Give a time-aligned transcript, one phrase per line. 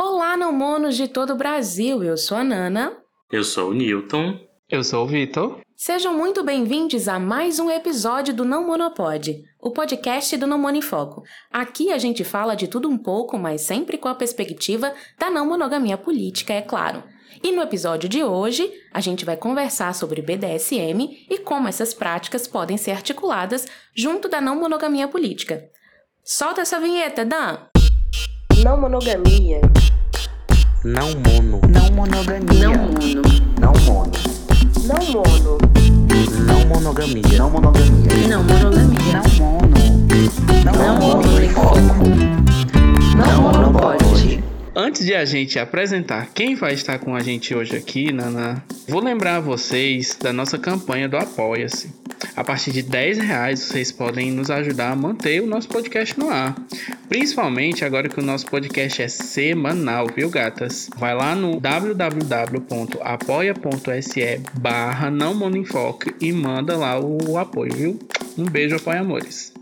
[0.00, 2.04] Olá, não monos de todo o Brasil.
[2.04, 2.96] Eu sou a Nana.
[3.32, 4.38] Eu sou o Newton.
[4.70, 5.60] Eu sou o Vitor.
[5.76, 10.76] Sejam muito bem-vindos a mais um episódio do Não Monopod, o podcast do Não Mono
[10.76, 11.24] em Foco.
[11.52, 15.44] Aqui a gente fala de tudo um pouco, mas sempre com a perspectiva da não
[15.44, 17.02] monogamia política, é claro.
[17.42, 22.46] E no episódio de hoje, a gente vai conversar sobre BDSM e como essas práticas
[22.46, 25.68] podem ser articuladas junto da não monogamia política.
[26.22, 27.58] Solta essa vinheta, Dan!
[28.64, 29.60] Não monogamia.
[30.84, 31.60] Não mono.
[31.68, 32.68] Não monogamia.
[32.68, 33.22] Não mono.
[33.60, 34.12] Não mono.
[34.86, 35.58] Não mono.
[36.46, 37.38] Não monogamia.
[37.38, 38.28] Não monogamia.
[38.28, 39.12] Não monogamia.
[39.12, 39.74] Não mono.
[40.64, 41.78] Não, Não mono mono em em foco.
[43.16, 44.44] Não monopode.
[44.80, 49.02] Antes de a gente apresentar quem vai estar com a gente hoje aqui, Nana, vou
[49.02, 51.92] lembrar vocês da nossa campanha do Apoia-se.
[52.36, 56.30] A partir de 10 reais vocês podem nos ajudar a manter o nosso podcast no
[56.30, 56.54] ar.
[57.08, 60.88] Principalmente agora que o nosso podcast é semanal, viu gatas?
[60.96, 65.34] Vai lá no www.apoia.se barra não
[66.20, 67.98] e manda lá o apoio, viu?
[68.38, 69.52] Um beijo, apoia amores.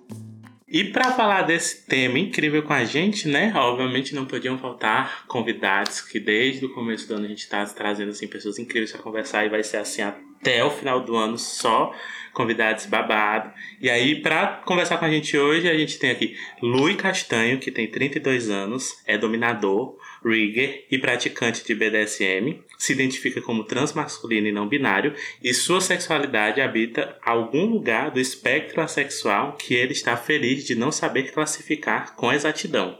[0.77, 3.51] E para falar desse tema incrível com a gente, né?
[3.57, 8.11] Obviamente não podiam faltar convidados que desde o começo do ano a gente está trazendo
[8.11, 11.95] assim pessoas incríveis para conversar e vai ser assim até o final do ano só
[12.35, 13.51] convidados babado.
[13.81, 17.71] E aí para conversar com a gente hoje, a gente tem aqui Lui Castanho, que
[17.71, 24.53] tem 32 anos, é dominador, rigger e praticante de BDSM, se identifica como transmasculino e
[24.53, 30.65] não binário e sua sexualidade habita algum lugar do espectro assexual que ele está feliz
[30.65, 32.99] de não saber classificar com exatidão.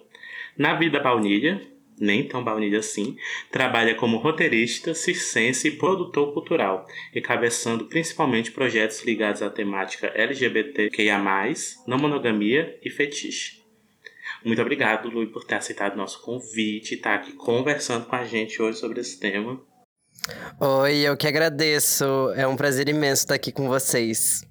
[0.57, 1.61] Na vida baunilha,
[1.99, 3.17] nem tão baunilha assim,
[3.51, 11.19] trabalha como roteirista, circense e produtor cultural, encabeçando principalmente projetos ligados à temática LGBTQIA+,
[11.87, 13.56] não monogamia e fetiche.
[14.45, 18.61] Muito obrigado, Lui, por ter aceitado nosso convite e estar aqui conversando com a gente
[18.61, 19.61] hoje sobre esse tema.
[20.61, 22.05] Oi, eu que agradeço.
[22.37, 24.43] É um prazer imenso estar aqui com vocês.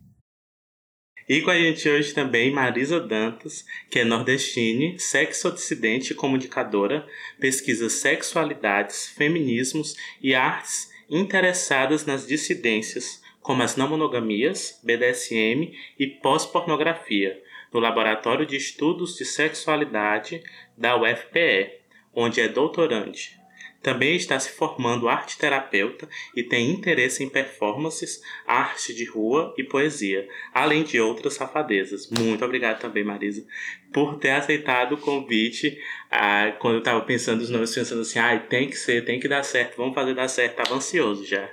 [1.27, 7.08] E com a gente hoje também Marisa Dantas, que é nordestine, sexo-dissidente e comunicadora,
[7.39, 17.42] pesquisa sexualidades, feminismos e artes interessadas nas dissidências, como as não monogamias, BDSM e pós-pornografia,
[17.75, 20.41] no Laboratório de Estudos de Sexualidade
[20.77, 21.71] da UFPE,
[22.13, 23.37] onde é doutorante.
[23.83, 29.63] Também está se formando arte terapeuta e tem interesse em performances, arte de rua e
[29.65, 32.09] poesia, além de outras safadezas.
[32.09, 33.45] Muito obrigado também, Marisa,
[33.93, 35.77] por ter aceitado o convite.
[36.09, 39.27] Ah, quando eu estava pensando os nomes, pensando assim, ah, tem que ser, tem que
[39.27, 40.61] dar certo, vamos fazer dar certo.
[40.61, 41.49] Estava ansioso já.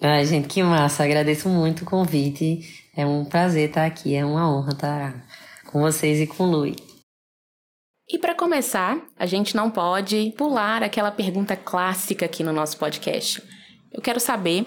[0.00, 1.04] Ai, gente, que massa.
[1.04, 2.82] Agradeço muito o convite.
[2.96, 5.26] É um prazer estar aqui, é uma honra estar
[5.72, 6.76] com vocês e com o Lui.
[8.06, 13.42] E para começar, a gente não pode pular aquela pergunta clássica aqui no nosso podcast.
[13.90, 14.66] Eu quero saber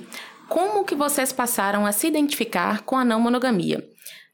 [0.50, 3.88] como que vocês passaram a se identificar com a não monogamia.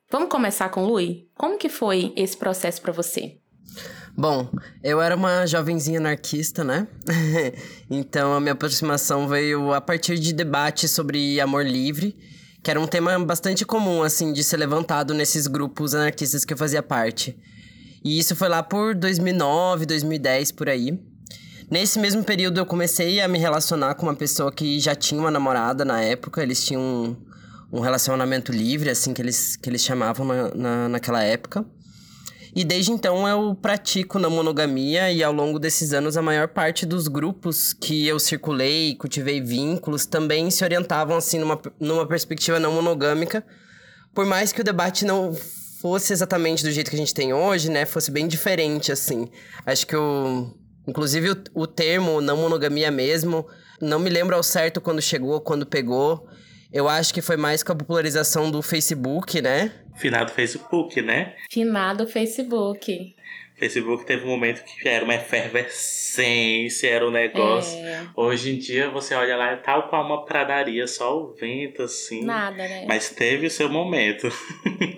[0.09, 1.29] Vamos começar com o Lui?
[1.35, 3.37] Como que foi esse processo para você?
[4.15, 4.49] Bom,
[4.83, 6.87] eu era uma jovenzinha anarquista, né?
[7.89, 12.15] então a minha aproximação veio a partir de debates sobre amor livre,
[12.63, 16.57] que era um tema bastante comum, assim, de ser levantado nesses grupos anarquistas que eu
[16.57, 17.37] fazia parte.
[18.03, 20.99] E isso foi lá por 2009, 2010, por aí.
[21.69, 25.31] Nesse mesmo período eu comecei a me relacionar com uma pessoa que já tinha uma
[25.31, 27.15] namorada na época, eles tinham
[27.71, 31.65] um, relacionamento livre, assim que eles, que eles chamavam na, na, naquela época.
[32.53, 36.85] E desde então eu pratico na monogamia e ao longo desses anos a maior parte
[36.85, 42.73] dos grupos que eu circulei, cultivei vínculos, também se orientavam assim numa, numa perspectiva não
[42.73, 43.45] monogâmica.
[44.13, 45.33] Por mais que o debate não
[45.81, 49.29] fosse exatamente do jeito que a gente tem hoje, né, fosse bem diferente assim.
[49.65, 50.53] Acho que o
[50.87, 53.47] inclusive o, o termo não monogamia mesmo,
[53.79, 56.27] não me lembro ao certo quando chegou, quando pegou.
[56.71, 59.71] Eu acho que foi mais com a popularização do Facebook, né?
[59.95, 61.35] Finado Facebook, né?
[61.51, 63.15] Finado Facebook.
[63.61, 67.77] Facebook teve um momento que era uma efervescência, era um negócio.
[67.77, 68.07] É.
[68.15, 72.23] Hoje em dia você olha lá, é tal qual uma pradaria, só o vento assim.
[72.23, 72.85] Nada, né?
[72.87, 74.29] Mas teve o seu momento.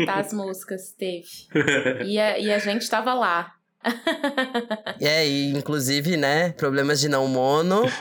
[0.06, 1.28] Das músicas, teve.
[2.06, 3.54] E a, e a gente tava lá.
[5.00, 7.84] É, e inclusive, né, problemas de não mono.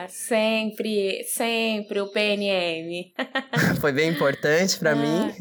[0.00, 3.12] Ah, sempre, sempre o PNM.
[3.80, 4.94] Foi bem importante para Ah.
[4.94, 5.34] mim.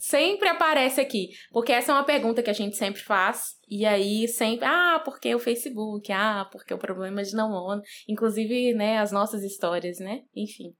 [0.00, 1.28] Sempre aparece aqui.
[1.50, 3.56] Porque essa é uma pergunta que a gente sempre faz.
[3.68, 6.10] E aí sempre, ah, porque o Facebook?
[6.12, 7.82] Ah, porque o problema de não mono.
[8.08, 10.20] Inclusive, né, as nossas histórias, né?
[10.34, 10.72] Enfim.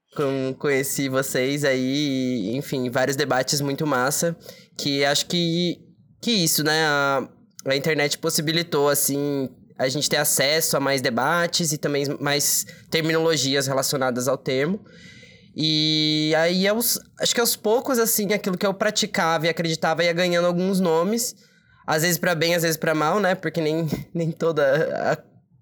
[0.57, 4.35] Conheci vocês aí, enfim, vários debates muito massa.
[4.77, 5.77] Que acho que,
[6.21, 6.85] que isso, né?
[6.85, 7.27] A,
[7.71, 13.67] a internet possibilitou, assim, a gente ter acesso a mais debates e também mais terminologias
[13.67, 14.79] relacionadas ao termo.
[15.55, 20.13] E aí, aos, acho que aos poucos, assim, aquilo que eu praticava e acreditava ia
[20.13, 21.35] ganhando alguns nomes.
[21.85, 23.33] Às vezes para bem, às vezes para mal, né?
[23.33, 25.17] Porque nem, nem toda a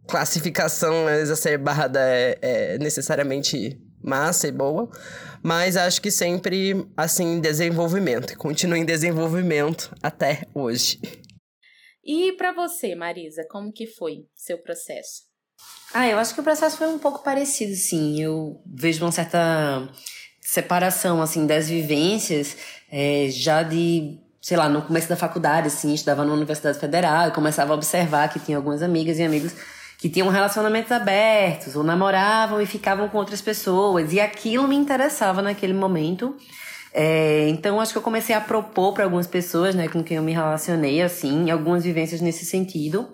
[0.08, 4.90] classificação exacerbada é, é necessariamente massa e boa.
[5.42, 8.38] Mas acho que sempre, assim, em desenvolvimento.
[8.38, 11.00] Continua em desenvolvimento até hoje.
[12.06, 15.24] E para você, Marisa, como que foi seu processo?
[15.94, 18.22] Ah, eu acho que o processo foi um pouco parecido, sim.
[18.22, 19.90] Eu vejo uma certa
[20.40, 22.56] separação, assim, das vivências
[22.92, 27.32] é, já de, sei lá, no começo da faculdade, assim, estudava na Universidade Federal e
[27.32, 29.54] começava a observar que tinha algumas amigas e amigos
[29.98, 35.42] que tinham relacionamentos abertos, ou namoravam e ficavam com outras pessoas, e aquilo me interessava
[35.42, 36.38] naquele momento.
[36.98, 40.24] É, então, acho que eu comecei a propor para algumas pessoas, né, com quem eu
[40.24, 43.06] me relacionei, assim, algumas vivências nesse sentido.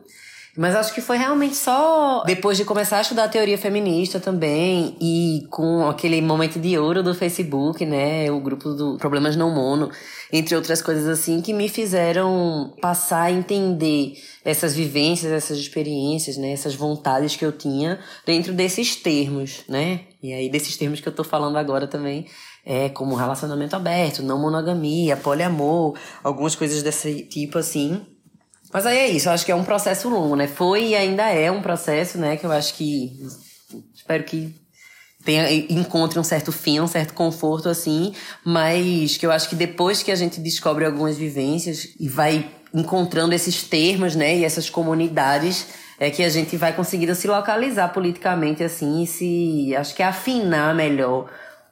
[0.55, 5.47] Mas acho que foi realmente só depois de começar a estudar teoria feminista também e
[5.49, 9.89] com aquele momento de ouro do Facebook, né, o grupo do Problemas Não Mono,
[10.31, 14.13] entre outras coisas assim, que me fizeram passar a entender
[14.43, 20.01] essas vivências, essas experiências, né, essas vontades que eu tinha dentro desses termos, né?
[20.21, 22.27] E aí desses termos que eu tô falando agora também,
[22.65, 28.05] é como relacionamento aberto, não monogamia, poliamor, algumas coisas desse tipo assim.
[28.73, 30.47] Mas aí é isso, eu acho que é um processo longo, né?
[30.47, 33.19] Foi e ainda é um processo, né, que eu acho que
[33.93, 34.55] espero que
[35.25, 38.13] tenha, encontre um certo fim, um certo conforto assim,
[38.43, 43.33] mas que eu acho que depois que a gente descobre algumas vivências e vai encontrando
[43.33, 45.67] esses termos, né, e essas comunidades,
[45.99, 50.73] é que a gente vai conseguindo se localizar politicamente assim e se, acho que afinar
[50.73, 51.29] melhor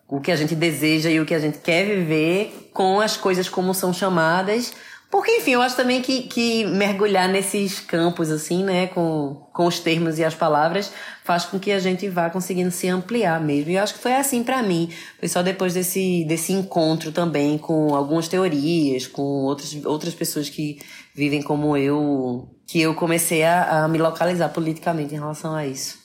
[0.10, 3.48] o que a gente deseja e o que a gente quer viver com as coisas
[3.48, 4.74] como são chamadas
[5.12, 9.80] porque, enfim, eu acho também que, que mergulhar nesses campos, assim, né, com, com os
[9.80, 10.92] termos e as palavras,
[11.24, 13.72] faz com que a gente vá conseguindo se ampliar mesmo.
[13.72, 14.88] E eu acho que foi assim para mim.
[15.20, 20.80] Foi só depois desse, desse encontro também com algumas teorias, com outras, outras pessoas que
[21.16, 25.98] vivem como eu, que eu comecei a, a me localizar politicamente em relação a isso.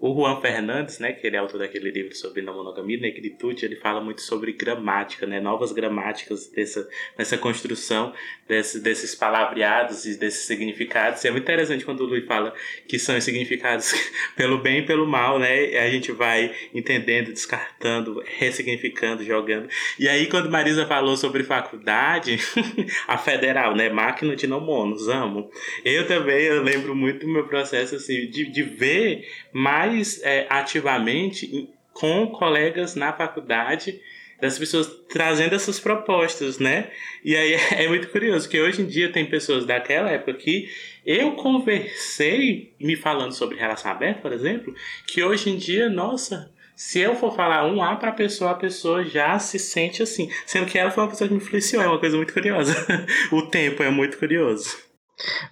[0.00, 3.66] O Juan Fernandes, né, que ele é autor daquele livro sobre não monogamia e negritude,
[3.66, 6.88] ele fala muito sobre gramática, né, novas gramáticas dessa,
[7.18, 8.14] dessa construção
[8.48, 11.22] desse, desses palavreados e desses significados.
[11.22, 12.54] E é muito interessante quando o Luiz fala
[12.88, 13.92] que são os significados
[14.34, 19.68] pelo bem e pelo mal, né, a gente vai entendendo, descartando, ressignificando, jogando.
[19.98, 22.38] E aí quando Marisa falou sobre faculdade,
[23.06, 25.50] a federal, né, máquina de não monos, amo.
[25.84, 29.89] Eu também, eu lembro muito do meu processo, assim, de, de ver mais
[30.22, 34.00] é, ativamente com colegas na faculdade
[34.40, 36.90] das pessoas trazendo essas propostas, né?
[37.24, 40.68] E aí é muito curioso que hoje em dia tem pessoas daquela época que
[41.04, 44.74] eu conversei me falando sobre relação aberta, por exemplo,
[45.06, 48.54] que hoje em dia, nossa, se eu for falar um A para a pessoa, a
[48.54, 51.86] pessoa já se sente assim, sendo que ela foi uma pessoa que me influenciou, é
[51.86, 52.74] uma coisa muito curiosa.
[53.30, 54.89] o tempo é muito curioso.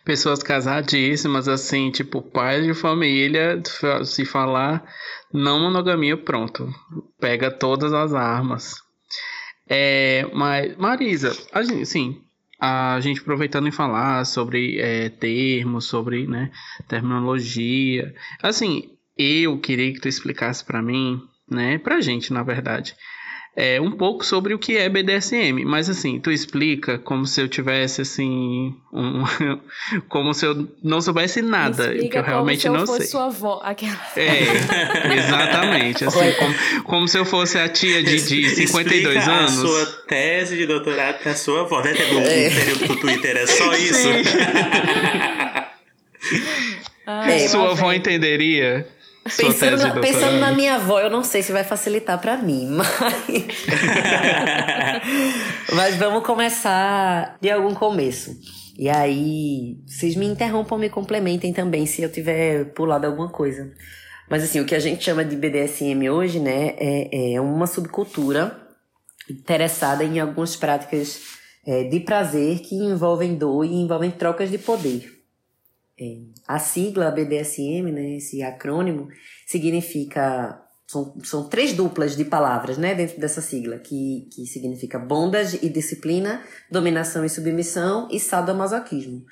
[0.05, 3.63] Pessoas casadíssimas, assim, tipo, pai de família,
[4.05, 4.85] se falar
[5.33, 6.73] não monogamia, pronto.
[7.21, 8.75] Pega todas as armas.
[9.69, 12.23] É, mas, Marisa, a gente, sim,
[12.59, 16.51] a gente aproveitando em falar sobre é, termos, sobre né,
[16.89, 18.15] terminologia.
[18.43, 22.97] Assim, eu queria que tu explicasse para mim, né, pra gente, na verdade,
[23.61, 27.49] é, um pouco sobre o que é BDSM, mas assim, tu explica como se eu
[27.49, 29.25] tivesse assim, um,
[30.09, 32.99] como se eu não soubesse nada, Explica que eu realmente como se não eu fosse
[33.01, 33.09] sei.
[33.09, 33.99] sua avó, aquela.
[34.17, 34.43] É,
[35.19, 39.53] exatamente, assim, como, como se eu fosse a tia de, de 52 Explica anos.
[39.53, 41.83] a sua tese de doutorado com a sua avó.
[41.83, 41.95] Né?
[41.95, 44.09] Teve um o Twitter é só isso.
[47.07, 48.87] Ai, É, Sua avó entenderia
[49.37, 52.87] Pensando, na, pensando na minha avó, eu não sei se vai facilitar pra mim, mas.
[55.75, 58.37] mas vamos começar de algum começo.
[58.79, 63.73] E aí, vocês me interrompam, me complementem também se eu tiver pulado alguma coisa.
[64.31, 68.69] Mas assim, o que a gente chama de BDSM hoje, né, é, é uma subcultura
[69.29, 71.21] interessada em algumas práticas
[71.67, 75.13] é, de prazer que envolvem dor e envolvem trocas de poder.
[76.01, 79.09] É, a sigla BDSM, né, esse acrônimo,
[79.47, 80.65] significa.
[80.87, 85.69] São, são três duplas de palavras né, dentro dessa sigla, que, que significa bondage e
[85.69, 89.23] disciplina, dominação e submissão e sadomasoquismo.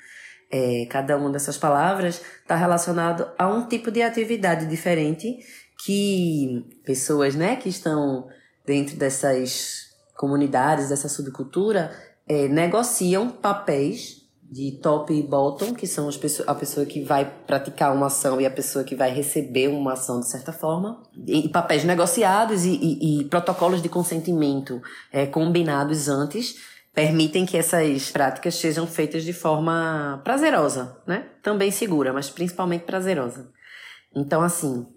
[0.51, 5.39] É, cada uma dessas palavras está relacionado a um tipo de atividade diferente
[5.83, 8.27] que pessoas né, que estão
[8.63, 11.91] dentro dessas comunidades, dessa subcultura,
[12.27, 17.25] é, negociam papéis de top e bottom, que são as pessoas, a pessoa que vai
[17.45, 21.49] praticar uma ação e a pessoa que vai receber uma ação de certa forma, e,
[21.49, 26.55] papéis negociados e, e, e protocolos de consentimento é, combinados antes
[26.93, 31.27] permitem que essas práticas sejam feitas de forma prazerosa, né?
[31.43, 33.51] Também segura, mas principalmente prazerosa.
[34.15, 34.87] Então, assim,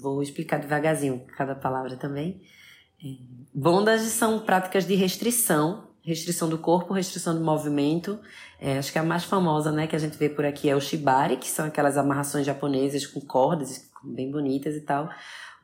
[0.00, 2.40] vou explicar devagarzinho cada palavra também.
[3.04, 3.08] É,
[3.52, 8.18] bondage são práticas de restrição restrição do corpo, restrição do movimento.
[8.60, 10.80] É, acho que a mais famosa, né, que a gente vê por aqui é o
[10.80, 15.08] shibari, que são aquelas amarrações japonesas com cordas bem bonitas e tal.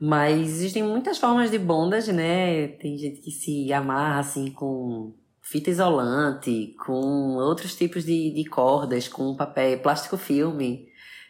[0.01, 2.69] Mas existem muitas formas de bondage, né?
[2.69, 9.09] Tem gente que se amarra assim com fita isolante, com outros tipos de, de cordas,
[9.09, 10.87] com papel, plástico filme.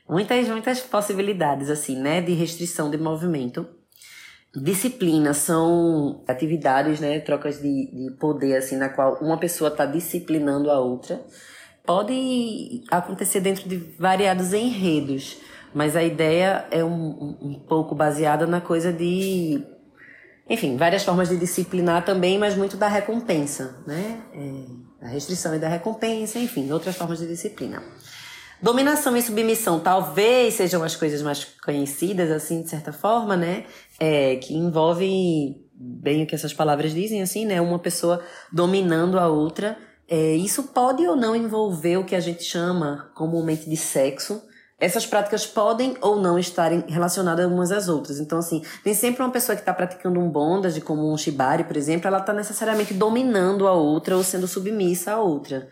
[0.07, 2.21] Muitas, muitas possibilidades, assim, né?
[2.21, 3.67] De restrição de movimento.
[4.57, 10.71] Disciplina são atividades, né, trocas de, de poder, assim, na qual uma pessoa está disciplinando
[10.71, 11.21] a outra.
[11.85, 15.39] Pode acontecer dentro de variados enredos,
[15.75, 19.63] mas a ideia é um, um pouco baseada na coisa de.
[20.49, 24.23] Enfim, várias formas de disciplinar também, mas muito da recompensa, né?
[24.33, 27.83] É, da restrição e da recompensa, enfim, outras formas de disciplina.
[28.61, 33.65] Dominação e submissão talvez sejam as coisas mais conhecidas, assim, de certa forma, né?
[33.99, 37.61] É, que envolvem bem o que essas palavras dizem, assim, né?
[37.61, 39.77] Uma pessoa dominando a outra.
[40.09, 44.43] É, isso pode ou não envolver o que a gente chama comumente de sexo.
[44.81, 48.21] Essas práticas podem ou não estarem relacionadas umas às outras.
[48.21, 51.77] Então, assim, nem sempre uma pessoa que está praticando um bondage, como um shibari, por
[51.77, 55.69] exemplo, ela está necessariamente dominando a outra ou sendo submissa à outra.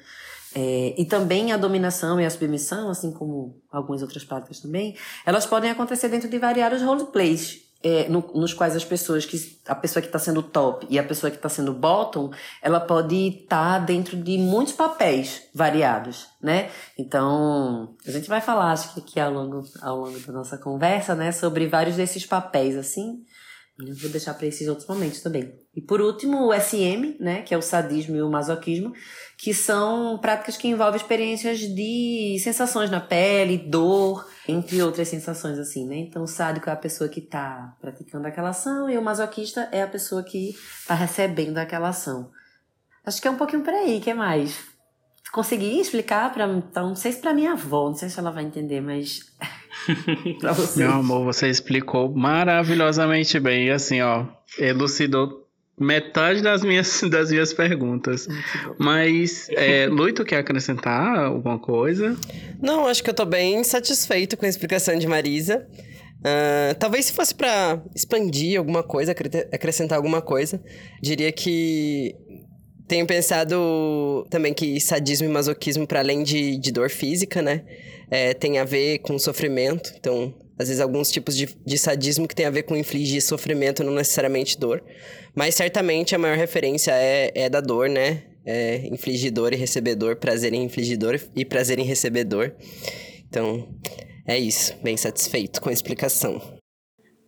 [0.55, 5.47] É, e também a dominação e a submissão, assim como algumas outras práticas também, elas
[5.47, 10.01] podem acontecer dentro de variados roleplays, é, no, nos quais as pessoas que a pessoa
[10.01, 12.31] que está sendo top e a pessoa que está sendo bottom,
[12.63, 16.71] ela pode estar tá dentro de muitos papéis variados, né?
[16.99, 21.15] Então a gente vai falar, acho que aqui ao longo ao longo da nossa conversa,
[21.15, 23.25] né, sobre vários desses papéis assim.
[23.79, 25.53] Eu vou deixar para esses outros momentos também.
[25.77, 28.95] E por último, o SM, né, que é o sadismo e o masoquismo,
[29.37, 35.87] que são práticas que envolvem experiências de sensações na pele, dor, entre outras sensações assim,
[35.87, 35.97] né?
[35.97, 39.83] Então, o sádico é a pessoa que está praticando aquela ação e o masoquista é
[39.83, 42.31] a pessoa que está recebendo aquela ação.
[43.05, 44.59] Acho que é um pouquinho por aí, que mais?
[45.31, 48.45] Consegui explicar para, então, não sei se para minha avó, não sei se ela vai
[48.45, 49.21] entender, mas.
[50.75, 54.25] Meu amor, você explicou maravilhosamente bem, assim, ó,
[54.59, 55.46] elucidou
[55.79, 58.27] metade das minhas, das minhas perguntas.
[58.79, 62.17] Mas, é, Lui, tu quer acrescentar alguma coisa?
[62.61, 65.67] Não, acho que eu tô bem satisfeito com a explicação de Marisa.
[66.19, 69.15] Uh, talvez se fosse para expandir alguma coisa,
[69.53, 70.61] acrescentar alguma coisa,
[71.01, 72.17] diria que
[72.89, 77.65] tenho pensado também que sadismo e masoquismo, para além de, de dor física, né,
[78.11, 79.93] é, tem a ver com sofrimento.
[79.97, 83.85] Então, às vezes, alguns tipos de, de sadismo que tem a ver com infligir sofrimento,
[83.85, 84.83] não necessariamente dor.
[85.35, 88.23] Mas certamente a maior referência é, é da dor, né?
[88.45, 92.53] É infligidor e recebedor, prazer em infligidor e prazer em recebedor.
[93.29, 93.69] Então,
[94.27, 94.75] é isso.
[94.83, 96.56] Bem satisfeito com a explicação.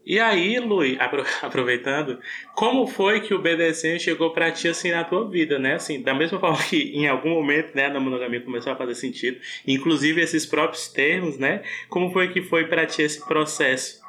[0.08, 0.96] E aí, Lui,
[1.42, 2.18] aproveitando,
[2.54, 5.74] como foi que o BDSM chegou para ti assim na tua vida, né?
[5.74, 9.38] Assim, da mesma forma que em algum momento, né, na monogamia começou a fazer sentido,
[9.66, 11.62] inclusive esses próprios termos, né?
[11.90, 14.00] Como foi que foi para ti esse processo?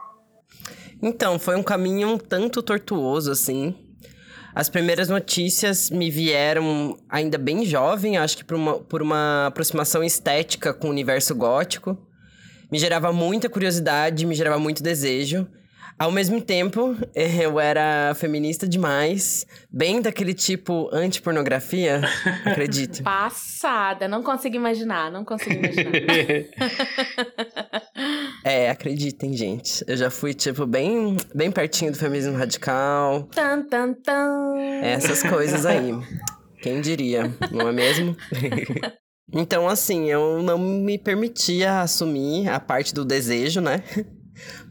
[1.02, 3.76] Então, foi um caminho um tanto tortuoso assim.
[4.56, 10.02] As primeiras notícias me vieram ainda bem jovem, acho que por uma, por uma aproximação
[10.02, 11.98] estética com o universo gótico.
[12.72, 15.46] Me gerava muita curiosidade, me gerava muito desejo.
[16.00, 22.00] Ao mesmo tempo, eu era feminista demais, bem daquele tipo anti-pornografia,
[22.46, 23.04] acredito.
[23.04, 25.92] Passada, não consigo imaginar, não consigo imaginar.
[28.46, 29.84] é, acreditem, gente.
[29.86, 33.24] Eu já fui, tipo, bem, bem pertinho do feminismo radical.
[33.24, 34.56] Tan, tan, tan.
[34.82, 35.92] Essas coisas aí.
[36.62, 38.16] Quem diria, não é mesmo?
[39.34, 43.84] então, assim, eu não me permitia assumir a parte do desejo, né?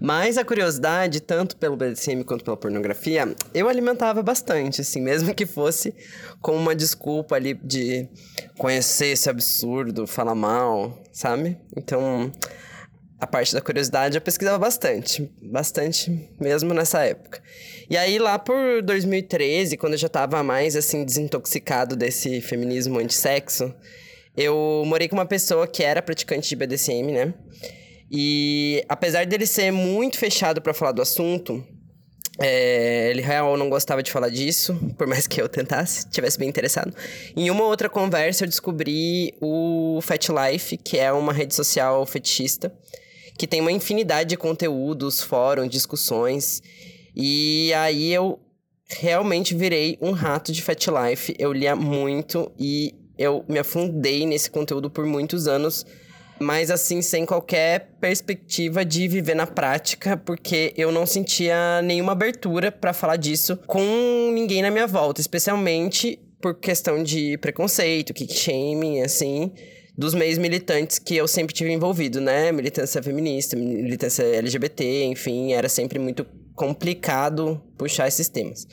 [0.01, 5.47] Mas a curiosidade, tanto pelo BDSM quanto pela pornografia, eu alimentava bastante, assim, mesmo que
[5.47, 5.95] fosse
[6.41, 8.09] com uma desculpa ali de
[8.57, 11.59] conhecer esse absurdo, falar mal, sabe?
[11.77, 12.33] Então,
[13.21, 17.43] a parte da curiosidade eu pesquisava bastante, bastante mesmo nessa época.
[17.91, 23.75] E aí lá por 2013, quando eu já tava mais assim desintoxicado desse feminismo antissexo,
[24.37, 27.35] eu morei com uma pessoa que era praticante de BDSM, né?
[28.11, 31.65] E apesar dele ser muito fechado para falar do assunto,
[32.41, 36.49] É, ele real não gostava de falar disso, por mais que eu tentasse, tivesse bem
[36.49, 36.95] interessado.
[37.37, 42.73] Em uma outra conversa, eu descobri o Fat Life, que é uma rede social fetichista,
[43.37, 46.62] que tem uma infinidade de conteúdos, fóruns, discussões.
[47.12, 48.38] E aí eu
[48.88, 51.35] realmente virei um rato de Fat Life.
[51.41, 55.85] Eu lia muito e eu me afundei nesse conteúdo por muitos anos
[56.40, 62.71] mas assim, sem qualquer perspectiva de viver na prática, porque eu não sentia nenhuma abertura
[62.71, 69.00] para falar disso com ninguém na minha volta, especialmente por questão de preconceito, kick shaming,
[69.00, 69.52] assim,
[69.97, 72.52] dos meios militantes que eu sempre tive envolvido, né?
[72.52, 78.66] Militância feminista, militância LGBT, enfim, era sempre muito complicado puxar esses temas.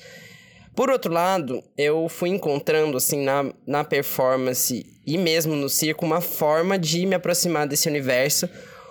[0.76, 6.20] Por outro lado, eu fui encontrando, assim, na, na performance e mesmo no circo, uma
[6.20, 8.50] forma de me aproximar desse universo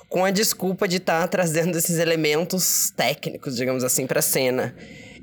[0.09, 4.75] com a desculpa de estar tá trazendo esses elementos técnicos, digamos assim, para a cena.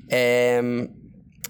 [0.09, 0.61] É...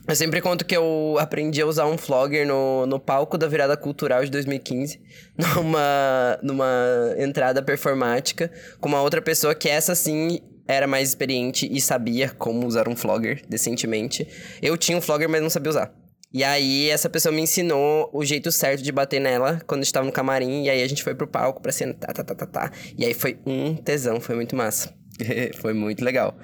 [0.08, 3.78] Eu sempre conto que eu aprendi a usar um flogger no, no palco da virada
[3.78, 5.00] cultural de 2015,
[5.56, 10.40] numa, numa entrada performática, com uma outra pessoa que essa sim
[10.72, 14.28] era mais experiente e sabia como usar um flogger decentemente.
[14.62, 15.94] Eu tinha um flogger, mas não sabia usar.
[16.34, 20.14] E aí, essa pessoa me ensinou o jeito certo de bater nela quando estava no
[20.14, 20.64] camarim.
[20.64, 22.72] E aí, a gente foi pro palco pra cena, tá, tá, tá, tá, tá.
[22.98, 24.94] E aí, foi um tesão, foi muito massa.
[25.60, 26.38] foi muito legal.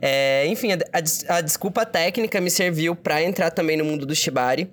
[0.00, 4.14] É, enfim, a, a, a, desculpa técnica me serviu para entrar também no mundo do
[4.14, 4.68] shibari.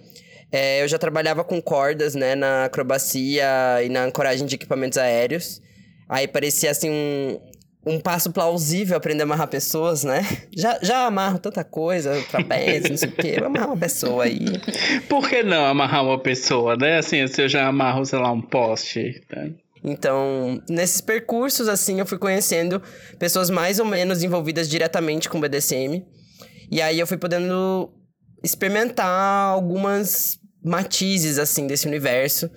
[0.52, 3.46] É, eu já trabalhava com cordas, né, na acrobacia
[3.84, 5.62] e na ancoragem de equipamentos aéreos.
[6.08, 7.40] Aí parecia assim um,
[7.86, 10.22] um passo plausível aprender a amarrar pessoas, né?
[10.56, 13.36] Já, já amarro tanta coisa, trapézio, não sei o quê.
[13.38, 14.46] Vou amarrar uma pessoa aí.
[15.08, 16.98] Por que não amarrar uma pessoa, né?
[16.98, 19.54] Assim, se eu já amarro, sei lá, um poste, né?
[19.84, 22.82] Então, nesses percursos, assim, eu fui conhecendo
[23.18, 26.04] pessoas mais ou menos envolvidas diretamente com o BDSM.
[26.70, 27.90] E aí eu fui podendo
[28.44, 32.50] experimentar algumas matizes, assim, desse universo.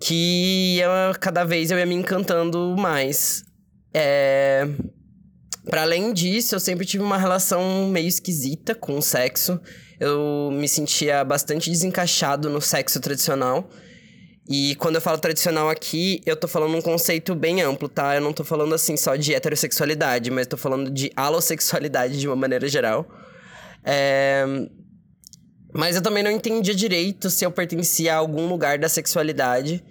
[0.00, 0.90] Que eu,
[1.20, 3.44] cada vez eu ia me encantando mais.
[3.92, 4.68] É...
[5.68, 9.60] Para além disso, eu sempre tive uma relação meio esquisita com o sexo.
[9.98, 13.68] Eu me sentia bastante desencaixado no sexo tradicional.
[14.48, 18.16] E quando eu falo tradicional aqui, eu tô falando um conceito bem amplo, tá?
[18.16, 22.34] Eu não tô falando assim só de heterossexualidade, mas tô falando de alossexualidade de uma
[22.34, 23.08] maneira geral.
[23.84, 24.44] É...
[25.72, 29.84] Mas eu também não entendia direito se eu pertencia a algum lugar da sexualidade.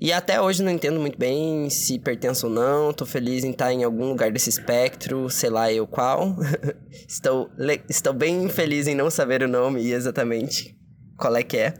[0.00, 2.92] E até hoje não entendo muito bem se pertenço ou não.
[2.92, 6.36] Tô feliz em estar em algum lugar desse espectro, sei lá eu qual.
[7.08, 7.50] estou,
[7.88, 10.76] estou bem feliz em não saber o nome e exatamente
[11.16, 11.74] qual é que é.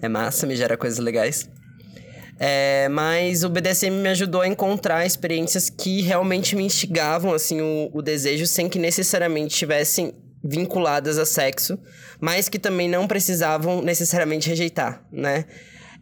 [0.00, 1.50] É massa, me gera coisas legais.
[2.38, 7.90] É, mas o BDSM me ajudou a encontrar experiências que realmente me instigavam, assim, o,
[7.92, 10.12] o desejo, sem que necessariamente estivessem
[10.44, 11.78] vinculadas a sexo,
[12.20, 15.44] mas que também não precisavam necessariamente rejeitar, né?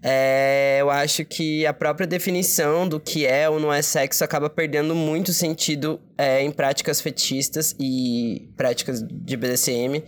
[0.03, 4.49] É, eu acho que a própria definição do que é ou não é sexo acaba
[4.49, 10.03] perdendo muito sentido é, em práticas fetistas e práticas de BDSM.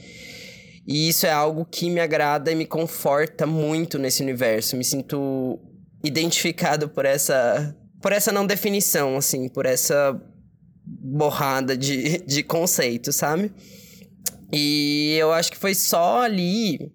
[0.87, 4.77] E isso é algo que me agrada e me conforta muito nesse universo.
[4.77, 5.61] Me sinto
[6.03, 10.21] identificado por essa, por essa não definição, assim, por essa
[10.85, 13.53] borrada de, de conceito, sabe?
[14.53, 16.93] E eu acho que foi só ali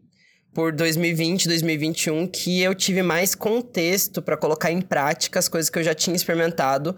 [0.58, 5.78] por 2020, 2021 que eu tive mais contexto para colocar em prática as coisas que
[5.78, 6.98] eu já tinha experimentado,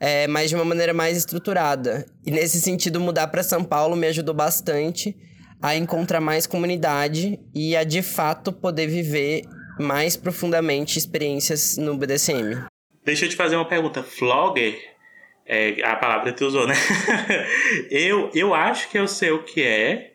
[0.00, 2.06] é, mas de uma maneira mais estruturada.
[2.24, 5.14] E nesse sentido, mudar para São Paulo me ajudou bastante
[5.60, 9.42] a encontrar mais comunidade e a de fato poder viver
[9.78, 12.64] mais profundamente experiências no BDSM.
[13.04, 14.02] Deixa eu te fazer uma pergunta.
[14.02, 14.78] Flogger,
[15.44, 16.74] é a palavra que tu usou, né?
[17.90, 20.13] eu, eu acho que eu sei o que é,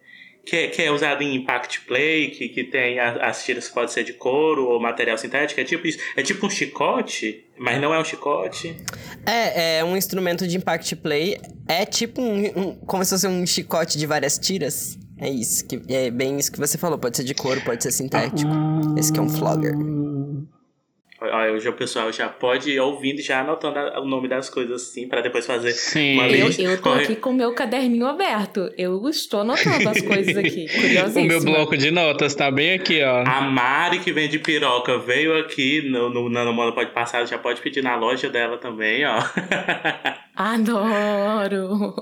[0.50, 3.74] que é, que é usado em impact play, que, que tem a, as tiras que
[3.74, 6.00] pode ser de couro ou material sintético, é tipo isso.
[6.16, 8.76] É tipo um chicote, mas não é um chicote.
[9.26, 11.38] É, é um instrumento de impact play.
[11.68, 14.98] É tipo um, um como se fosse um chicote de várias tiras.
[15.18, 16.98] É isso, que, é bem isso que você falou.
[16.98, 18.52] Pode ser de couro, pode ser sintético.
[18.98, 19.76] Esse que é um flogger.
[21.22, 25.20] Hoje o pessoal já pode ir ouvindo já anotando o nome das coisas assim, para
[25.20, 26.14] depois fazer Sim.
[26.14, 26.62] uma Eu, lista.
[26.62, 28.72] eu tô aqui com o meu caderninho aberto.
[28.78, 30.68] Eu estou anotando as coisas aqui.
[31.20, 33.24] O meu bloco de notas tá bem aqui, ó.
[33.28, 37.84] A Mari, que vende piroca, veio aqui no, no Nanomano Pode Passar, já pode pedir
[37.84, 39.20] na loja dela também, ó.
[40.36, 41.96] Adoro!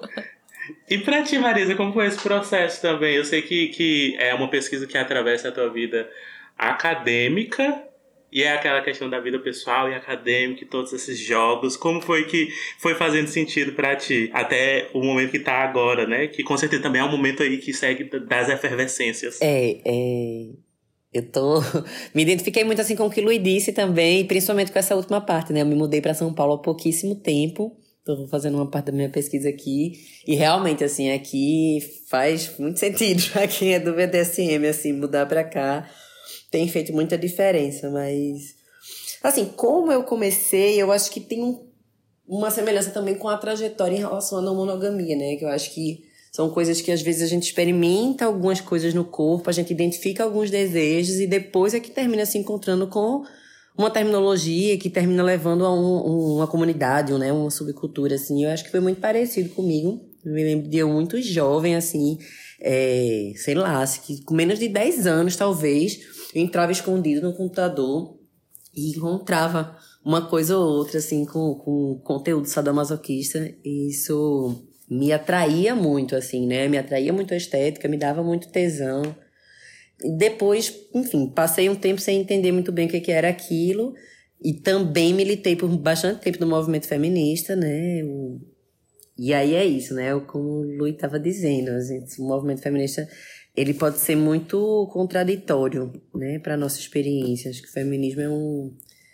[0.90, 3.16] E pra ti, Marisa, como foi esse processo também?
[3.16, 6.08] Eu sei que, que é uma pesquisa que atravessa a tua vida
[6.58, 7.82] acadêmica,
[8.32, 11.78] E é aquela questão da vida pessoal e acadêmica e todos esses jogos.
[11.78, 14.30] Como foi que foi fazendo sentido para ti?
[14.34, 16.28] Até o momento que tá agora, né?
[16.28, 19.40] Que com certeza também é um momento aí que segue das efervescências.
[19.42, 20.50] É, é.
[21.14, 21.62] Eu tô.
[22.14, 25.22] Me identifiquei muito assim com o que o Luiz disse também, principalmente com essa última
[25.22, 25.62] parte, né?
[25.62, 27.78] Eu me mudei para São Paulo há pouquíssimo tempo.
[28.06, 29.94] Tô fazendo uma parte da minha pesquisa aqui.
[30.26, 35.44] E realmente, assim, aqui faz muito sentido pra quem é do BDSM, assim, mudar pra
[35.46, 35.90] cá
[36.52, 38.56] tem feito muita diferença, mas.
[39.24, 41.68] Assim, como eu comecei, eu acho que tem um,
[42.28, 45.36] uma semelhança também com a trajetória em relação à não monogamia, né?
[45.36, 49.04] Que eu acho que são coisas que às vezes a gente experimenta algumas coisas no
[49.04, 53.24] corpo, a gente identifica alguns desejos e depois é que termina se encontrando com
[53.78, 57.32] uma terminologia que termina levando a um, uma comunidade, né?
[57.32, 58.44] Uma subcultura, assim.
[58.44, 60.02] Eu acho que foi muito parecido comigo.
[60.26, 62.18] Eu me lembro de eu muito jovem, assim,
[62.60, 63.84] é, sei lá,
[64.26, 66.00] com menos de 10 anos, talvez,
[66.38, 68.16] eu entrava escondido no computador
[68.76, 73.52] e encontrava uma coisa ou outra, assim, com, com conteúdo sadomasoquista.
[73.66, 76.68] E isso me atraía muito, assim, né?
[76.68, 79.02] Me atraía muito a estética, me dava muito tesão.
[80.18, 83.96] Depois, enfim, passei um tempo sem entender muito bem o que, que era aquilo.
[84.40, 88.04] E também militei por bastante tempo no movimento feminista, né?
[88.04, 88.40] O...
[89.18, 90.12] E aí é isso, né?
[90.28, 91.72] Como o Luiz estava dizendo,
[92.20, 93.10] o movimento feminista
[93.58, 97.50] ele pode ser muito contraditório, né, para nossa experiência.
[97.50, 98.72] Acho que o feminismo é um,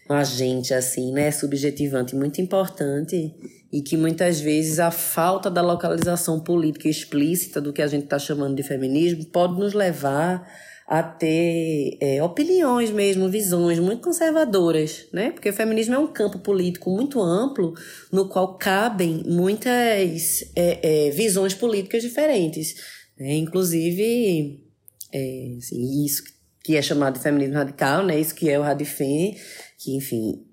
[0.10, 3.34] um agente assim, né, subjetivante muito importante
[3.71, 8.19] e que muitas vezes a falta da localização política explícita do que a gente está
[8.19, 10.45] chamando de feminismo pode nos levar
[10.86, 15.32] a ter é, opiniões mesmo, visões muito conservadoras, né?
[15.32, 17.73] Porque o feminismo é um campo político muito amplo
[18.12, 22.75] no qual cabem muitas é, é, visões políticas diferentes.
[23.17, 23.36] Né?
[23.36, 24.63] Inclusive,
[25.12, 26.23] é, assim, isso
[26.63, 28.19] que é chamado de feminismo radical, né?
[28.19, 29.38] Isso que é o Radifem,
[29.78, 30.45] que, enfim,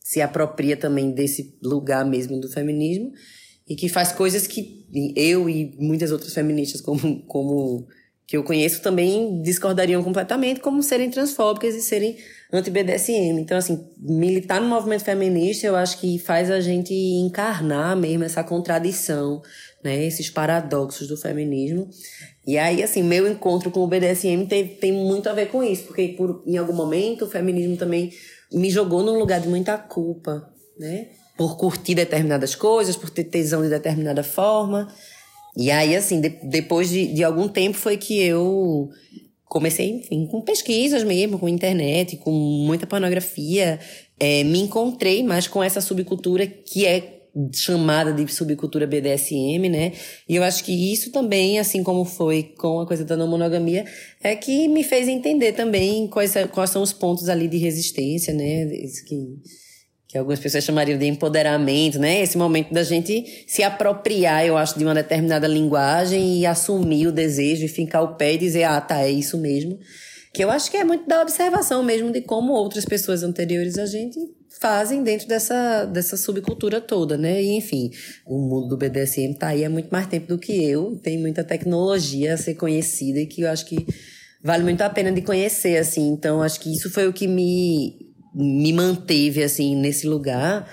[0.00, 3.12] se apropria também desse lugar mesmo do feminismo
[3.68, 7.86] e que faz coisas que eu e muitas outras feministas como, como
[8.26, 12.16] que eu conheço também discordariam completamente, como serem transfóbicas e serem
[12.52, 13.38] anti-BDSM.
[13.38, 18.42] Então, assim, militar no movimento feminista, eu acho que faz a gente encarnar mesmo essa
[18.42, 19.42] contradição
[19.86, 20.04] né?
[20.04, 21.88] Esses paradoxos do feminismo.
[22.44, 25.84] E aí, assim, meu encontro com o BDSM tem, tem muito a ver com isso,
[25.84, 28.12] porque por, em algum momento o feminismo também
[28.52, 31.06] me jogou num lugar de muita culpa, né?
[31.38, 34.92] Por curtir determinadas coisas, por ter tesão de determinada forma.
[35.56, 38.90] E aí, assim, de, depois de, de algum tempo foi que eu
[39.44, 43.78] comecei, enfim, com pesquisas mesmo, com internet, com muita pornografia.
[44.18, 47.15] É, me encontrei mais com essa subcultura que é
[47.54, 49.92] chamada de subcultura BDSM, né?
[50.28, 53.84] E eu acho que isso também, assim como foi com a coisa da não monogamia,
[54.22, 58.64] é que me fez entender também quais, quais são os pontos ali de resistência, né?
[58.74, 59.38] Isso que,
[60.08, 62.22] que algumas pessoas chamariam de empoderamento, né?
[62.22, 67.12] Esse momento da gente se apropriar, eu acho, de uma determinada linguagem e assumir o
[67.12, 69.78] desejo e fincar o pé e dizer, ah, tá, é isso mesmo.
[70.32, 73.84] Que eu acho que é muito da observação mesmo de como outras pessoas anteriores a
[73.84, 74.18] gente
[74.60, 77.42] fazem dentro dessa, dessa subcultura toda, né?
[77.42, 77.90] E, enfim,
[78.24, 81.44] o mundo do BDSM tá aí há muito mais tempo do que eu, tem muita
[81.44, 83.86] tecnologia a ser conhecida e que eu acho que
[84.42, 86.08] vale muito a pena de conhecer, assim.
[86.08, 88.06] Então, acho que isso foi o que me
[88.38, 90.70] me manteve assim nesse lugar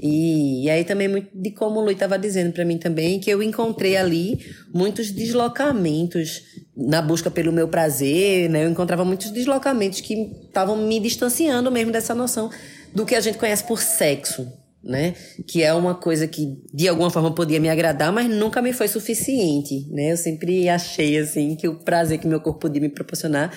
[0.00, 3.28] e, e aí também muito de como o Luiz estava dizendo para mim também que
[3.28, 4.38] eu encontrei ali
[4.72, 6.40] muitos deslocamentos
[6.76, 11.90] na busca pelo meu prazer né eu encontrava muitos deslocamentos que estavam me distanciando mesmo
[11.90, 12.48] dessa noção
[12.94, 15.14] do que a gente conhece por sexo, né?
[15.46, 18.88] Que é uma coisa que de alguma forma podia me agradar, mas nunca me foi
[18.88, 20.12] suficiente, né?
[20.12, 23.52] Eu sempre achei assim que o prazer que meu corpo podia me proporcionar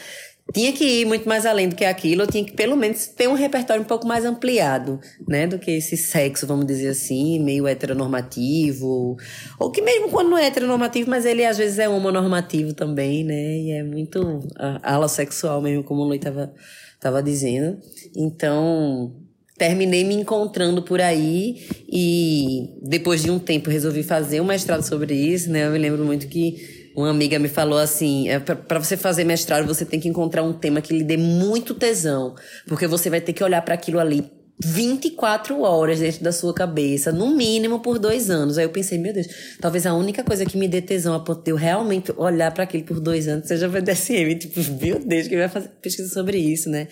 [0.53, 3.29] tinha que ir muito mais além do que aquilo, eu tinha que pelo menos ter
[3.29, 7.65] um repertório um pouco mais ampliado, né, do que esse sexo, vamos dizer assim, meio
[7.65, 9.15] heteronormativo,
[9.57, 13.57] ou que mesmo quando não é heteronormativo, mas ele às vezes é homonormativo também, né,
[13.57, 14.41] e é muito
[14.83, 16.53] alossexual mesmo, como o Luiz estava
[16.99, 17.79] tava dizendo.
[18.15, 19.13] Então,
[19.57, 25.13] terminei me encontrando por aí e depois de um tempo resolvi fazer um mestrado sobre
[25.13, 25.67] isso, né?
[25.67, 29.67] Eu me lembro muito que uma amiga me falou assim: é, para você fazer mestrado,
[29.67, 32.35] você tem que encontrar um tema que lhe dê muito tesão,
[32.67, 37.11] porque você vai ter que olhar para aquilo ali 24 horas dentro da sua cabeça,
[37.11, 38.57] no mínimo por dois anos.
[38.57, 39.27] Aí eu pensei, meu Deus,
[39.59, 42.63] talvez a única coisa que me dê tesão a ponto de eu realmente olhar para
[42.63, 44.35] aquilo por dois anos seja o BDSM.
[44.39, 46.87] Tipo, meu Deus, quem vai fazer pesquisa sobre isso, né?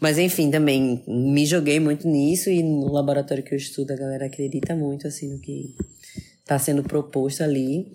[0.00, 4.26] Mas enfim, também me joguei muito nisso e no laboratório que eu estudo a galera
[4.26, 5.74] acredita muito assim no que
[6.40, 7.92] está sendo proposto ali.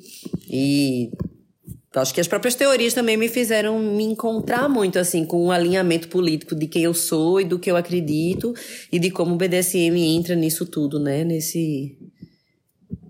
[0.50, 1.12] E
[1.96, 6.08] acho que as próprias teorias também me fizeram me encontrar muito, assim, com um alinhamento
[6.08, 8.54] político de quem eu sou e do que eu acredito
[8.92, 11.24] e de como o BDSM entra nisso tudo, né?
[11.24, 11.98] Nesse.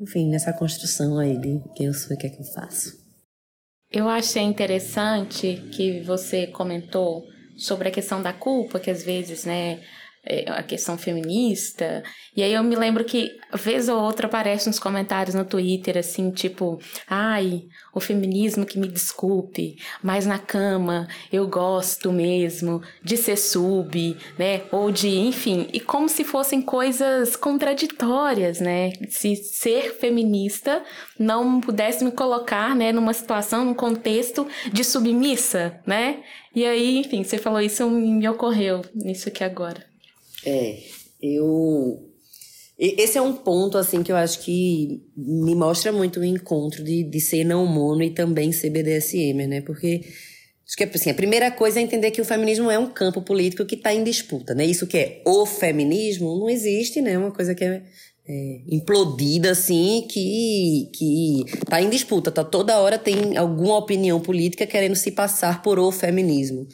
[0.02, 2.98] Enfim, nessa construção aí de quem eu sou e o que é que eu faço.
[3.92, 7.26] Eu achei interessante que você comentou
[7.60, 9.82] sobre a questão da culpa, que às vezes, né,
[10.48, 12.04] a questão feminista.
[12.36, 16.30] E aí eu me lembro que, vez ou outra, aparece nos comentários no Twitter, assim,
[16.32, 23.38] tipo, ai, o feminismo que me desculpe, mas na cama eu gosto mesmo de ser
[23.38, 24.62] sub, né?
[24.72, 28.94] Ou de, enfim, e como se fossem coisas contraditórias, né?
[29.10, 30.84] Se ser feminista
[31.18, 36.24] não pudesse me colocar, né, numa situação, num contexto de submissa, né?
[36.56, 39.89] E aí, enfim, você falou isso, me ocorreu nisso aqui agora.
[40.46, 40.78] É,
[41.22, 42.06] eu.
[42.78, 47.04] Esse é um ponto, assim, que eu acho que me mostra muito o encontro de,
[47.04, 49.60] de ser não mono e também ser BDSM, né?
[49.60, 50.02] Porque
[50.66, 53.66] acho que assim, a primeira coisa é entender que o feminismo é um campo político
[53.66, 54.66] que está em disputa, né?
[54.66, 57.14] Isso que é o feminismo não existe, né?
[57.14, 57.82] É uma coisa que é,
[58.26, 64.66] é, implodida, assim, que, que tá em disputa, tá toda hora tem alguma opinião política
[64.68, 66.66] querendo se passar por o feminismo.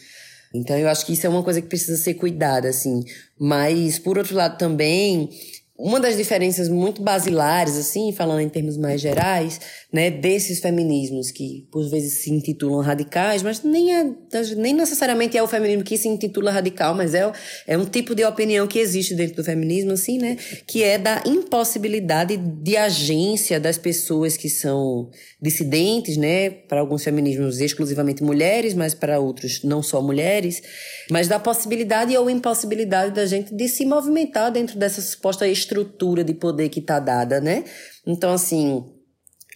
[0.57, 3.03] Então eu acho que isso é uma coisa que precisa ser cuidada, assim.
[3.39, 5.29] Mas, por outro lado, também,
[5.77, 9.59] uma das diferenças muito basilares, assim, falando em termos mais gerais,
[9.91, 14.09] né, desses feminismos que por vezes se intitulam radicais, mas nem, é,
[14.55, 17.29] nem necessariamente é o feminismo que se intitula radical, mas é,
[17.67, 21.21] é um tipo de opinião que existe dentro do feminismo, assim, né, que é da
[21.25, 25.09] impossibilidade de agência das pessoas que são
[25.41, 30.63] dissidentes, né, para alguns feminismos exclusivamente mulheres, mas para outros não só mulheres,
[31.11, 36.33] mas da possibilidade ou impossibilidade da gente de se movimentar dentro dessa suposta estrutura de
[36.33, 37.63] poder que está dada, né?
[38.05, 38.85] Então, assim,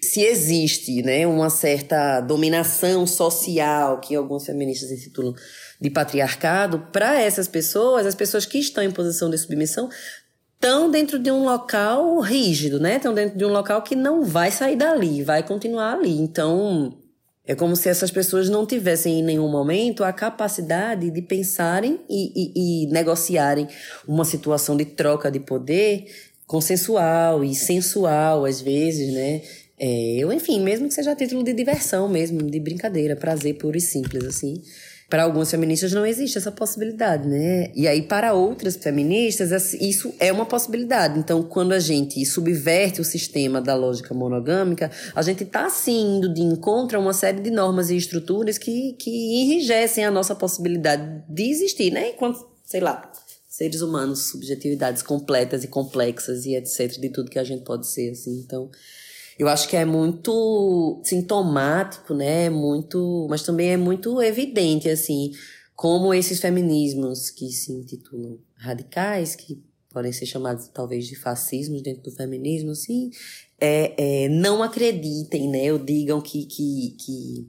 [0.02, 5.34] se existe, né, uma certa dominação social que alguns feministas intitulam
[5.80, 9.90] de patriarcado, para essas pessoas, as pessoas que estão em posição de submissão
[10.56, 12.98] estão dentro de um local rígido, né?
[12.98, 16.20] Estão dentro de um local que não vai sair dali, vai continuar ali.
[16.20, 16.99] Então,
[17.50, 22.32] é como se essas pessoas não tivessem em nenhum momento a capacidade de pensarem e,
[22.36, 23.68] e, e negociarem
[24.08, 26.06] uma situação de troca de poder
[26.46, 29.42] consensual e sensual, às vezes, né?
[29.80, 33.76] É, eu, enfim, mesmo que seja a título de diversão mesmo, de brincadeira, prazer puro
[33.76, 34.62] e simples, assim.
[35.10, 37.72] Para algumas feministas não existe essa possibilidade, né?
[37.74, 41.18] E aí, para outras feministas, isso é uma possibilidade.
[41.18, 46.32] Então, quando a gente subverte o sistema da lógica monogâmica, a gente está, sim, indo
[46.32, 49.10] de encontro a uma série de normas e estruturas que, que
[49.42, 52.10] enrijecem a nossa possibilidade de existir, né?
[52.10, 53.12] Enquanto, sei lá,
[53.48, 58.12] seres humanos, subjetividades completas e complexas e etc., de tudo que a gente pode ser,
[58.12, 58.40] assim.
[58.46, 58.70] Então,
[59.40, 62.50] eu acho que é muito sintomático, né?
[62.50, 65.32] Muito, mas também é muito evidente assim,
[65.74, 72.04] como esses feminismos que se intitulam radicais, que podem ser chamados talvez de fascismos dentro
[72.04, 73.10] do feminismo, assim,
[73.60, 75.72] é, é, não acreditem, né?
[75.72, 77.48] Ou digam que, que, que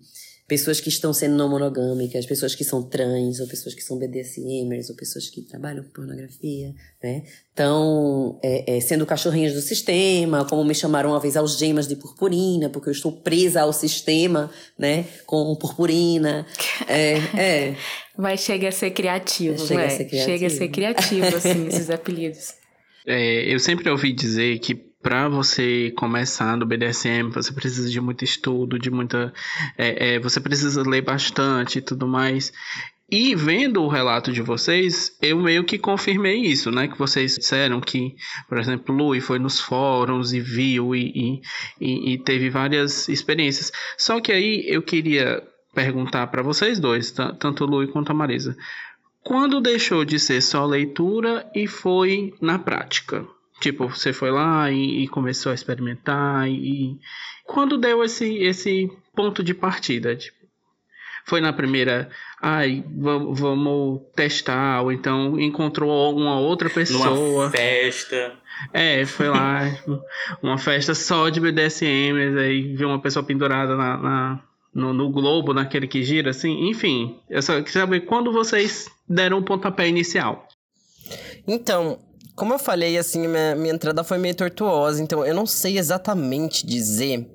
[0.50, 4.90] pessoas que estão sendo não monogâmicas, pessoas que são trans, ou pessoas que são BDSMers,
[4.90, 7.22] ou pessoas que trabalham com pornografia, né?
[7.50, 12.68] Estão é, é, sendo cachorrinhas do sistema, como me chamaram uma vez algemas de purpurina,
[12.68, 15.04] porque eu estou presa ao sistema, né?
[15.24, 16.44] Com purpurina.
[16.88, 17.76] É, é.
[18.18, 19.90] Mas chega a ser criativo, Chega a né?
[19.90, 20.32] ser criativo.
[20.32, 22.54] Chega a ser criativo, assim, esses apelidos.
[23.06, 28.24] É, eu sempre ouvi dizer que para você começar no BDSM, você precisa de muito
[28.24, 29.32] estudo, de muita.
[29.78, 32.52] é, é, você precisa ler bastante e tudo mais.
[33.12, 36.86] E vendo o relato de vocês, eu meio que confirmei isso, né?
[36.86, 38.14] Que vocês disseram que,
[38.48, 41.40] por exemplo, Lui foi nos fóruns e viu e,
[41.80, 43.72] e, e- teve várias experiências.
[43.98, 45.42] Só que aí eu queria
[45.74, 48.56] perguntar para vocês dois, ta- tanto o Lui quanto a Marisa.
[49.24, 53.26] Quando deixou de ser só leitura e foi na prática?
[53.60, 56.98] Tipo, você foi lá e, e começou a experimentar e
[57.44, 60.38] quando deu esse esse ponto de partida, tipo,
[61.26, 62.08] foi na primeira,
[62.40, 67.10] ai, vamos, vamos testar ou então encontrou alguma outra pessoa.
[67.10, 68.32] Numa festa.
[68.72, 69.60] É, foi lá,
[70.42, 74.42] uma festa só de BDSM, aí viu uma pessoa pendurada na, na-
[74.72, 77.18] no, no globo, naquele que gira, assim, enfim.
[77.28, 80.46] Eu só queria saber quando vocês deram o pontapé inicial.
[81.46, 81.98] Então,
[82.40, 86.64] como eu falei, assim, minha, minha entrada foi meio tortuosa, então eu não sei exatamente
[86.64, 87.29] dizer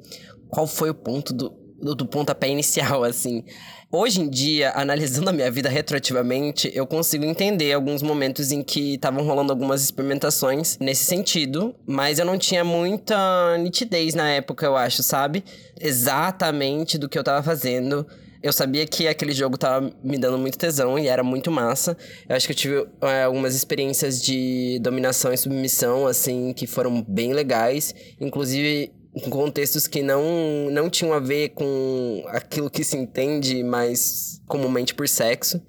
[0.49, 3.43] qual foi o ponto do, do, do pontapé inicial, assim.
[3.91, 8.95] Hoje em dia, analisando a minha vida retroativamente, eu consigo entender alguns momentos em que
[8.95, 14.75] estavam rolando algumas experimentações nesse sentido, mas eu não tinha muita nitidez na época, eu
[14.75, 15.43] acho, sabe?
[15.79, 18.07] Exatamente do que eu tava fazendo.
[18.45, 21.97] Eu sabia que aquele jogo tava me dando muito tesão e era muito massa.
[22.29, 27.01] Eu acho que eu tive é, algumas experiências de dominação e submissão, assim, que foram
[27.01, 27.95] bem legais.
[28.21, 34.39] Inclusive, em contextos que não, não tinham a ver com aquilo que se entende mais
[34.47, 35.59] comumente por sexo.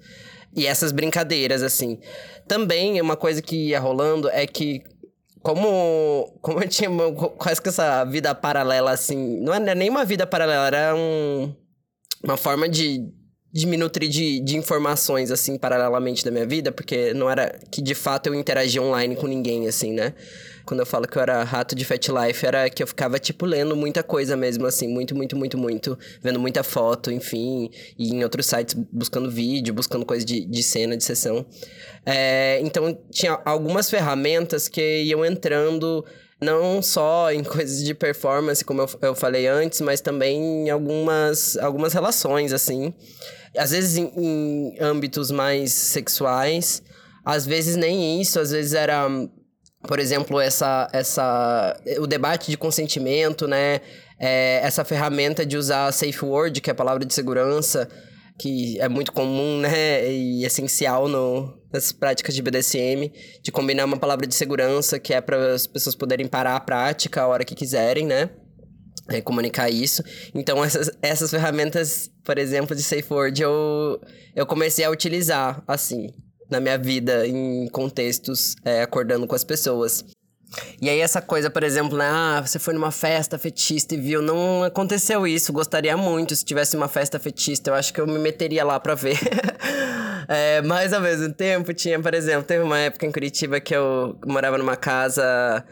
[0.55, 1.97] E essas brincadeiras, assim.
[2.47, 4.83] Também, uma coisa que ia rolando é que
[5.41, 6.91] como, como eu tinha
[7.39, 9.39] quase que essa vida paralela, assim...
[9.41, 11.55] Não era nem uma vida paralela, era um,
[12.23, 13.01] uma forma de,
[13.51, 16.71] de me nutrir de, de informações, assim, paralelamente da minha vida.
[16.71, 20.13] Porque não era que, de fato, eu interagia online com ninguém, assim, né?
[20.65, 23.45] Quando eu falo que eu era rato de Fat Life, era que eu ficava, tipo,
[23.45, 25.97] lendo muita coisa mesmo, assim, muito, muito, muito, muito.
[26.21, 30.97] Vendo muita foto, enfim, e em outros sites buscando vídeo, buscando coisa de, de cena,
[30.97, 31.45] de sessão.
[32.05, 36.03] É, então, tinha algumas ferramentas que iam entrando
[36.41, 41.57] não só em coisas de performance, como eu, eu falei antes, mas também em algumas,
[41.57, 42.93] algumas relações, assim.
[43.57, 46.81] Às vezes em, em âmbitos mais sexuais,
[47.25, 49.09] às vezes nem isso, às vezes era
[49.87, 53.79] por exemplo, essa, essa, o debate de consentimento, né?
[54.19, 57.87] É, essa ferramenta de usar safe word, que é a palavra de segurança,
[58.37, 60.11] que é muito comum, né?
[60.11, 65.21] E essencial no, nas práticas de BDSM, de combinar uma palavra de segurança, que é
[65.21, 68.29] para as pessoas poderem parar a prática a hora que quiserem, né?
[69.09, 70.03] É, comunicar isso.
[70.35, 74.01] Então, essas, essas ferramentas, por exemplo, de safe word, eu,
[74.35, 76.09] eu comecei a utilizar, assim,
[76.49, 80.03] na minha vida, em contextos, é, acordando com as pessoas.
[80.81, 82.07] E aí, essa coisa, por exemplo, né?
[82.09, 84.21] Ah, você foi numa festa fetista e viu.
[84.21, 85.51] Não aconteceu isso.
[85.51, 87.71] Gostaria muito se tivesse uma festa fetista.
[87.71, 89.19] Eu acho que eu me meteria lá pra ver.
[90.27, 94.17] é, mas ao mesmo tempo, tinha, por exemplo, teve uma época em Curitiba que eu
[94.25, 95.65] morava numa casa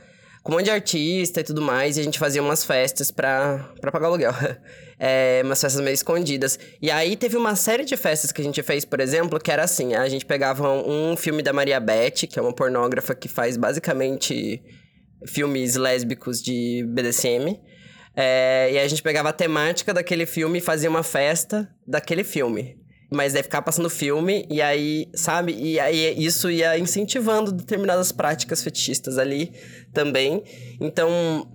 [0.46, 3.68] com um monte de artista e tudo mais, e a gente fazia umas festas pra,
[3.82, 4.32] pra pagar aluguel.
[4.98, 6.58] É, umas festas meio escondidas.
[6.82, 9.62] E aí teve uma série de festas que a gente fez, por exemplo, que era
[9.62, 13.58] assim: a gente pegava um filme da Maria Beth, que é uma pornógrafa que faz
[13.58, 14.64] basicamente
[15.28, 17.60] filmes lésbicos de BDSM.
[18.16, 22.78] É, e a gente pegava a temática daquele filme e fazia uma festa daquele filme.
[23.16, 25.54] Mas daí ficava passando filme, e aí, sabe?
[25.54, 29.54] E aí isso ia incentivando determinadas práticas fetichistas ali
[29.94, 30.44] também.
[30.82, 31.48] Então,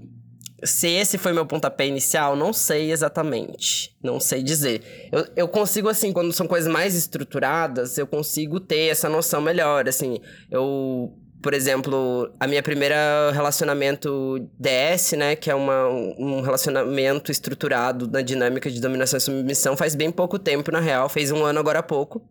[0.64, 3.96] se esse foi meu pontapé inicial, não sei exatamente.
[4.02, 5.08] Não sei dizer.
[5.12, 9.88] Eu, eu consigo, assim, quando são coisas mais estruturadas, eu consigo ter essa noção melhor.
[9.88, 10.18] Assim,
[10.50, 18.06] eu por exemplo, a minha primeira relacionamento DS, né, que é uma, um relacionamento estruturado
[18.06, 21.58] na dinâmica de dominação e submissão, faz bem pouco tempo, na real, fez um ano
[21.58, 22.22] agora há pouco.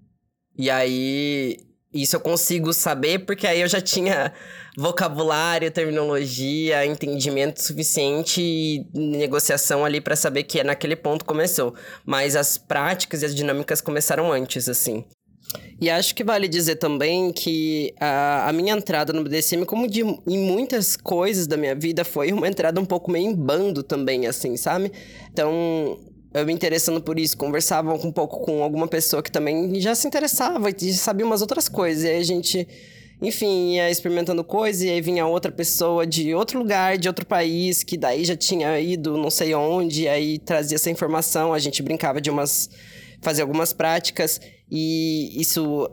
[0.58, 1.58] E aí,
[1.94, 4.32] isso eu consigo saber porque aí eu já tinha
[4.78, 11.74] vocabulário, terminologia, entendimento suficiente e negociação ali para saber que é naquele ponto começou.
[12.06, 15.04] Mas as práticas e as dinâmicas começaram antes, assim.
[15.82, 20.02] E acho que vale dizer também que a, a minha entrada no BDSM, como de,
[20.02, 24.28] em muitas coisas da minha vida, foi uma entrada um pouco meio em bando também,
[24.28, 24.92] assim, sabe?
[25.32, 25.98] Então,
[26.34, 30.06] eu me interessando por isso, conversava um pouco com alguma pessoa que também já se
[30.06, 32.04] interessava e sabia umas outras coisas.
[32.04, 32.68] E aí a gente,
[33.22, 37.84] enfim, ia experimentando coisas, e aí vinha outra pessoa de outro lugar, de outro país,
[37.84, 41.82] que daí já tinha ido não sei onde, e aí trazia essa informação, a gente
[41.82, 42.70] brincava de umas.
[43.22, 44.40] fazer algumas práticas.
[44.72, 45.90] E isso,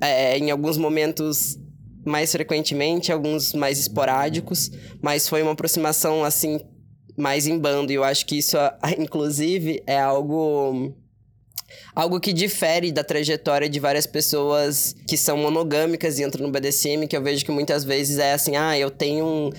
[0.00, 1.58] é, em alguns momentos,
[2.04, 4.70] mais frequentemente, alguns mais esporádicos,
[5.02, 6.60] mas foi uma aproximação, assim,
[7.16, 7.92] mais em bando.
[7.92, 8.56] E eu acho que isso,
[8.98, 10.94] inclusive, é algo.
[11.94, 17.06] Algo que difere da trajetória de várias pessoas que são monogâmicas e entram no BDSM,
[17.08, 19.50] que eu vejo que muitas vezes é assim, ah, eu tenho um,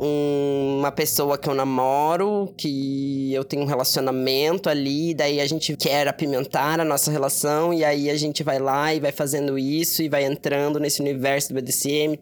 [0.00, 5.76] um, uma pessoa que eu namoro, que eu tenho um relacionamento ali, daí a gente
[5.76, 10.02] quer apimentar a nossa relação, e aí a gente vai lá e vai fazendo isso,
[10.02, 12.18] e vai entrando nesse universo do BDSM,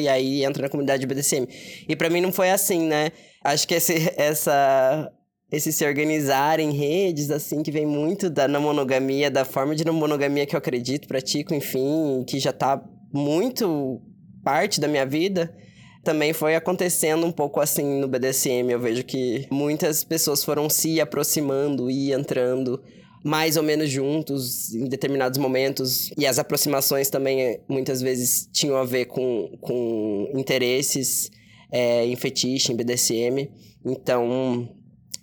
[0.00, 1.46] e aí entra na comunidade do BDSM.
[1.86, 3.12] E para mim não foi assim, né?
[3.44, 5.12] Acho que esse, essa
[5.50, 9.84] esse se organizar em redes, assim, que vem muito da não monogamia, da forma de
[9.84, 12.82] não monogamia que eu acredito, pratico, enfim, que já tá
[13.12, 14.00] muito
[14.42, 15.54] parte da minha vida,
[16.02, 18.70] também foi acontecendo um pouco assim no BDSM.
[18.70, 22.82] Eu vejo que muitas pessoas foram se aproximando e entrando
[23.24, 26.10] mais ou menos juntos em determinados momentos.
[26.18, 31.30] E as aproximações também muitas vezes tinham a ver com, com interesses
[31.70, 33.48] é, em fetiche, em BDSM.
[33.84, 34.68] Então,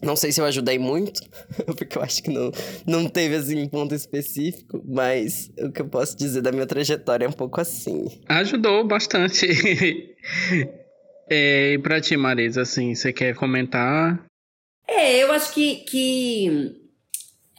[0.01, 1.21] Não sei se eu ajudei muito,
[1.77, 2.51] porque eu acho que não,
[2.87, 7.25] não teve assim um ponto específico, mas o que eu posso dizer da minha trajetória
[7.25, 8.05] é um pouco assim.
[8.27, 9.45] Ajudou bastante.
[11.29, 14.25] é, e pra ti, Marisa, assim, você quer comentar?
[14.87, 16.75] É, eu acho que, que,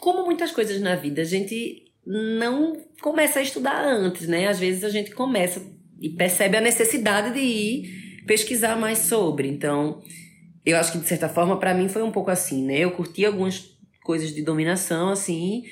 [0.01, 4.49] como muitas coisas na vida, a gente não começa a estudar antes, né?
[4.49, 5.63] Às vezes a gente começa
[6.01, 9.49] e percebe a necessidade de ir pesquisar mais sobre.
[9.49, 10.03] Então,
[10.65, 12.79] eu acho que de certa forma para mim foi um pouco assim, né?
[12.81, 13.71] Eu curti algumas
[14.03, 15.65] coisas de dominação assim,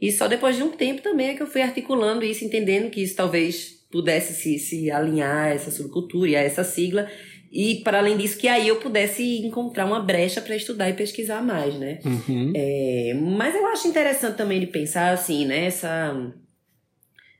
[0.00, 3.02] e só depois de um tempo também é que eu fui articulando isso, entendendo que
[3.02, 7.08] isso talvez pudesse se, se alinhar a essa subcultura e a essa sigla.
[7.50, 11.40] E para além disso, que aí eu pudesse encontrar uma brecha para estudar e pesquisar
[11.42, 12.00] mais, né?
[12.04, 12.52] Uhum.
[12.54, 15.64] É, mas eu acho interessante também de pensar assim, né?
[15.66, 16.34] Essa,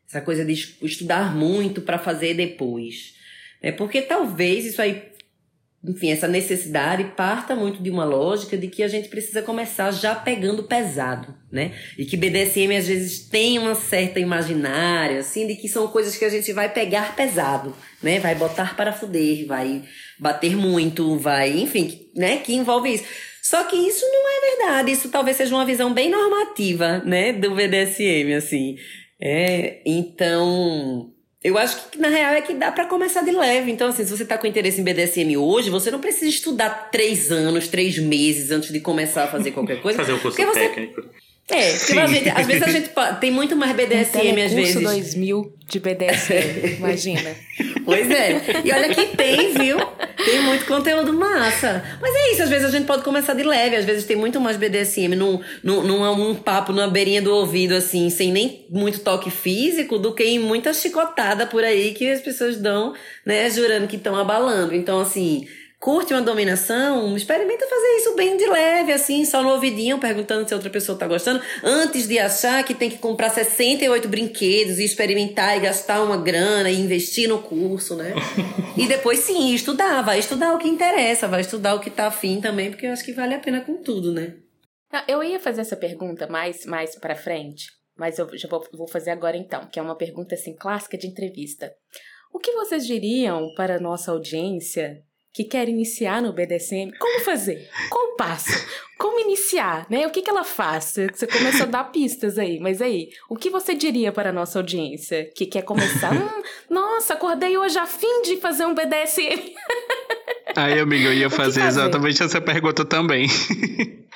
[0.08, 3.14] essa coisa de es- estudar muito para fazer depois.
[3.60, 5.02] É porque talvez isso aí,
[5.86, 10.14] enfim, essa necessidade parta muito de uma lógica de que a gente precisa começar já
[10.14, 11.72] pegando pesado, né?
[11.96, 16.24] E que BDSM às vezes tem uma certa imaginária, assim, de que são coisas que
[16.24, 18.18] a gente vai pegar pesado, né?
[18.18, 19.82] Vai botar para fuder, vai
[20.18, 22.38] bater muito, vai, enfim, né?
[22.38, 23.04] Que envolve isso.
[23.42, 24.90] Só que isso não é verdade.
[24.90, 27.32] Isso talvez seja uma visão bem normativa, né?
[27.32, 28.76] Do BDSM, assim.
[29.20, 31.12] É, então,
[31.46, 33.70] eu acho que na real é que dá pra começar de leve.
[33.70, 37.30] Então, assim, se você tá com interesse em BDSM hoje, você não precisa estudar três
[37.30, 39.98] anos, três meses antes de começar a fazer qualquer coisa.
[39.98, 41.02] Fazer um curso você- técnico.
[41.48, 41.98] É, porque Sim.
[42.00, 42.90] às vezes, às vezes a gente
[43.20, 44.02] tem muito mais BDSM
[44.42, 44.82] às Telecurso vezes.
[45.14, 47.36] 2000 de BDSM, imagina.
[47.84, 48.40] Pois é.
[48.64, 49.78] E olha que tem, viu?
[50.26, 51.84] Tem muito conteúdo massa.
[52.00, 54.40] Mas é isso, às vezes a gente pode começar de leve, às vezes tem muito
[54.40, 58.98] mais BDSM num, num, num um papo numa beirinha do ouvido, assim, sem nem muito
[59.00, 62.92] toque físico, do que em muita chicotada por aí que as pessoas dão,
[63.24, 64.74] né, jurando que estão abalando.
[64.74, 65.46] Então, assim.
[65.78, 70.54] Curte uma dominação, experimenta fazer isso bem de leve, assim, só no ouvidinho, perguntando se
[70.54, 74.84] a outra pessoa tá gostando, antes de achar que tem que comprar 68 brinquedos e
[74.84, 78.14] experimentar e gastar uma grana e investir no curso, né?
[78.76, 82.40] e depois sim, estudar, vai estudar o que interessa, vai estudar o que tá afim
[82.40, 84.34] também, porque eu acho que vale a pena com tudo, né?
[84.90, 87.66] Ah, Eu ia fazer essa pergunta mais, mais pra frente,
[87.96, 91.06] mas eu já vou, vou fazer agora então, que é uma pergunta assim clássica de
[91.06, 91.70] entrevista.
[92.32, 95.02] O que vocês diriam para a nossa audiência
[95.36, 96.92] que quer iniciar no BDSM?
[96.98, 97.68] Como fazer?
[97.90, 98.50] Qual o passo?
[98.96, 100.06] Como iniciar, né?
[100.06, 100.94] O que, que ela faz?
[101.12, 104.58] Você começou a dar pistas aí, mas aí, o que você diria para a nossa
[104.58, 106.06] audiência que quer começar?
[106.16, 109.52] Hum, nossa, acordei hoje a fim de fazer um BDSM.
[110.56, 111.80] Aí, amigo, eu ia fazer fazer?
[111.80, 113.26] exatamente essa pergunta também.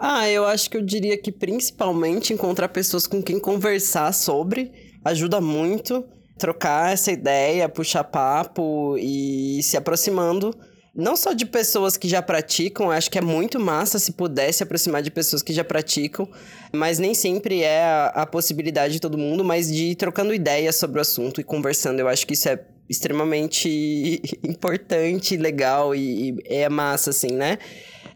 [0.00, 4.70] Ah, eu acho que eu diria que principalmente encontrar pessoas com quem conversar sobre
[5.04, 6.04] ajuda muito.
[6.38, 10.54] Trocar essa ideia, puxar papo e ir se aproximando.
[10.98, 14.64] Não só de pessoas que já praticam, acho que é muito massa se puder se
[14.64, 16.28] aproximar de pessoas que já praticam,
[16.72, 20.74] mas nem sempre é a, a possibilidade de todo mundo, mas de ir trocando ideias
[20.74, 22.00] sobre o assunto e conversando.
[22.00, 27.58] Eu acho que isso é extremamente importante, legal e, e é massa, assim, né?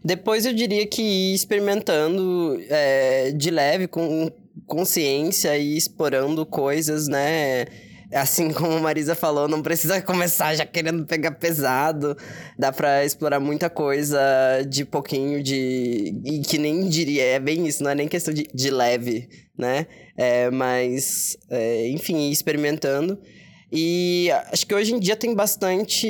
[0.03, 4.29] Depois eu diria que ir experimentando é, de leve, com
[4.67, 7.65] consciência e explorando coisas, né?
[8.13, 12.15] Assim como a Marisa falou, não precisa começar já querendo pegar pesado.
[12.57, 14.19] Dá pra explorar muita coisa
[14.67, 16.15] de pouquinho, de.
[16.25, 19.87] E que nem diria, é bem isso, não é nem questão de, de leve, né?
[20.17, 23.19] É, mas, é, enfim, experimentando.
[23.71, 26.07] E acho que hoje em dia tem bastante.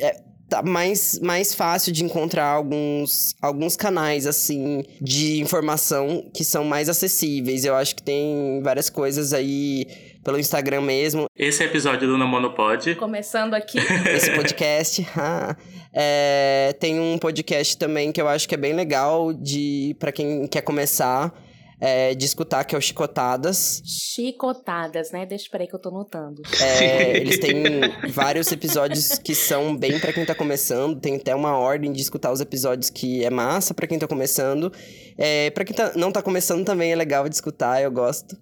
[0.00, 6.64] é, tá mais, mais fácil de encontrar alguns, alguns canais, assim, de informação que são
[6.64, 7.64] mais acessíveis.
[7.64, 9.86] Eu acho que tem várias coisas aí
[10.24, 11.26] pelo Instagram mesmo.
[11.36, 12.94] Esse episódio do Namono Pod.
[12.96, 13.78] Começando aqui.
[14.08, 15.06] Esse podcast.
[15.16, 15.54] ah,
[15.92, 20.46] é, tem um podcast também que eu acho que é bem legal de para quem
[20.46, 21.32] quer começar.
[21.80, 23.82] é, de escutar, que é o Chicotadas.
[23.84, 25.26] Chicotadas, né?
[25.26, 26.40] Deixa peraí que eu tô notando.
[26.62, 27.54] É, eles têm
[28.10, 30.98] vários episódios que são bem pra quem tá começando.
[30.98, 34.72] Tem até uma ordem de escutar os episódios que é massa pra quem tá começando.
[35.18, 38.34] É, para quem tá- não tá começando também é legal de escutar, eu gosto.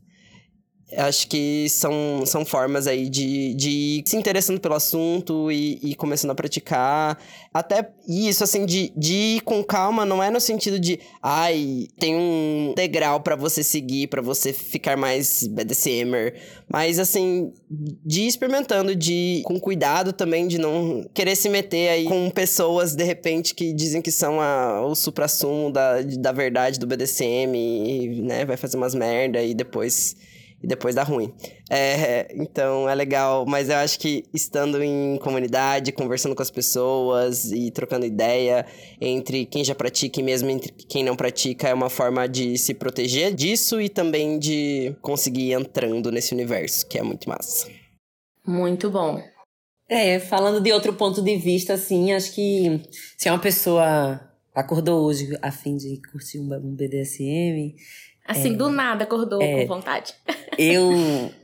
[0.96, 5.94] Acho que são, são formas aí de, de ir se interessando pelo assunto e, e
[5.94, 7.18] começando a praticar.
[7.52, 12.16] Até isso, assim, de, de ir com calma, não é no sentido de, ai, tem
[12.16, 16.34] um degrau pra você seguir, pra você ficar mais BDSMer.
[16.68, 21.90] Mas, assim, de ir experimentando, de ir com cuidado também, de não querer se meter
[21.90, 26.78] aí com pessoas, de repente, que dizem que são a, o supra-sumo da, da verdade
[26.78, 30.16] do BDSM e, né, vai fazer umas merda e depois
[30.62, 31.32] e depois dá ruim.
[31.68, 37.50] É, então é legal, mas eu acho que estando em comunidade, conversando com as pessoas
[37.50, 38.64] e trocando ideia
[39.00, 42.74] entre quem já pratica e mesmo entre quem não pratica, é uma forma de se
[42.74, 47.68] proteger disso e também de conseguir ir entrando nesse universo, que é muito massa.
[48.46, 49.22] Muito bom.
[49.88, 52.80] É, falando de outro ponto de vista, assim, acho que
[53.18, 54.20] se é uma pessoa
[54.54, 57.74] acordou hoje a fim de curtir um BDSM,
[58.26, 59.62] Assim, do nada acordou É.
[59.62, 60.14] com vontade.
[60.58, 60.90] eu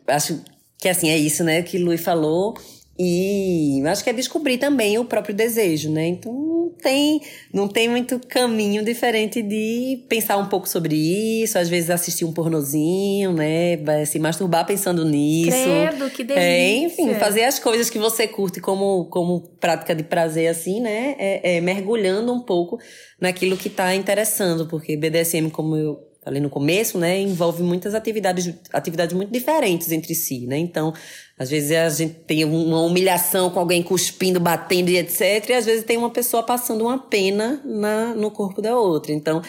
[0.07, 0.43] acho
[0.79, 2.55] que assim, é isso, né, que Lui falou.
[3.01, 6.09] E acho que é descobrir também o próprio desejo, né?
[6.09, 7.20] Então não tem,
[7.55, 12.33] não tem muito caminho diferente de pensar um pouco sobre isso, às vezes assistir um
[12.33, 13.76] pornozinho, né?
[13.76, 15.51] Vai se masturbar pensando nisso.
[15.51, 16.43] Credo, que delícia.
[16.45, 21.14] É, enfim, fazer as coisas que você curte como, como prática de prazer, assim, né?
[21.18, 22.79] É, é mergulhando um pouco
[23.20, 28.53] naquilo que tá interessando, porque BDSM, como eu falei no começo, né, envolve muitas atividades,
[28.70, 30.59] atividades muito diferentes entre si, né?
[30.59, 30.93] Então,
[31.39, 35.49] às vezes a gente tem uma humilhação com alguém cuspindo, batendo e etc.
[35.49, 39.11] E às vezes tem uma pessoa passando uma pena na, no corpo da outra.
[39.11, 39.41] Então,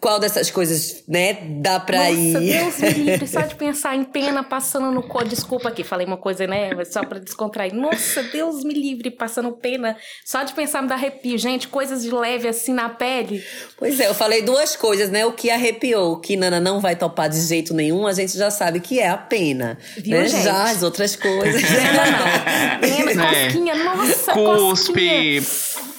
[0.00, 2.52] qual dessas coisas, né, dá pra Nossa, ir?
[2.52, 5.28] Deus me livre, só de pensar em pena passando no corpo.
[5.28, 6.70] Desculpa aqui, falei uma coisa, né?
[6.84, 7.74] Só pra descontrair.
[7.74, 9.96] Nossa, Deus me livre, passando pena.
[10.24, 11.36] Só de pensar me dá arrepio.
[11.36, 13.44] Gente, coisas de leve assim na pele.
[13.76, 15.26] Pois é, eu falei duas coisas, né?
[15.26, 18.78] O que arrepiou, que Nana não vai topar de jeito nenhum, a gente já sabe
[18.78, 19.78] que é a pena.
[19.96, 20.28] Viu, né?
[20.28, 20.44] gente?
[20.44, 21.60] Já as outras coisas.
[21.60, 22.80] Pena não.
[22.80, 23.44] Pena, É.
[23.46, 25.42] cosquinha, nossa, cosquinha.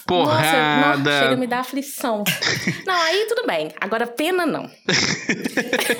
[0.09, 1.11] Cuspe, Nossa, porrada.
[1.11, 2.23] não, chega a me dar aflição.
[2.85, 3.69] Não, aí tudo bem.
[3.79, 4.69] Agora, pena não.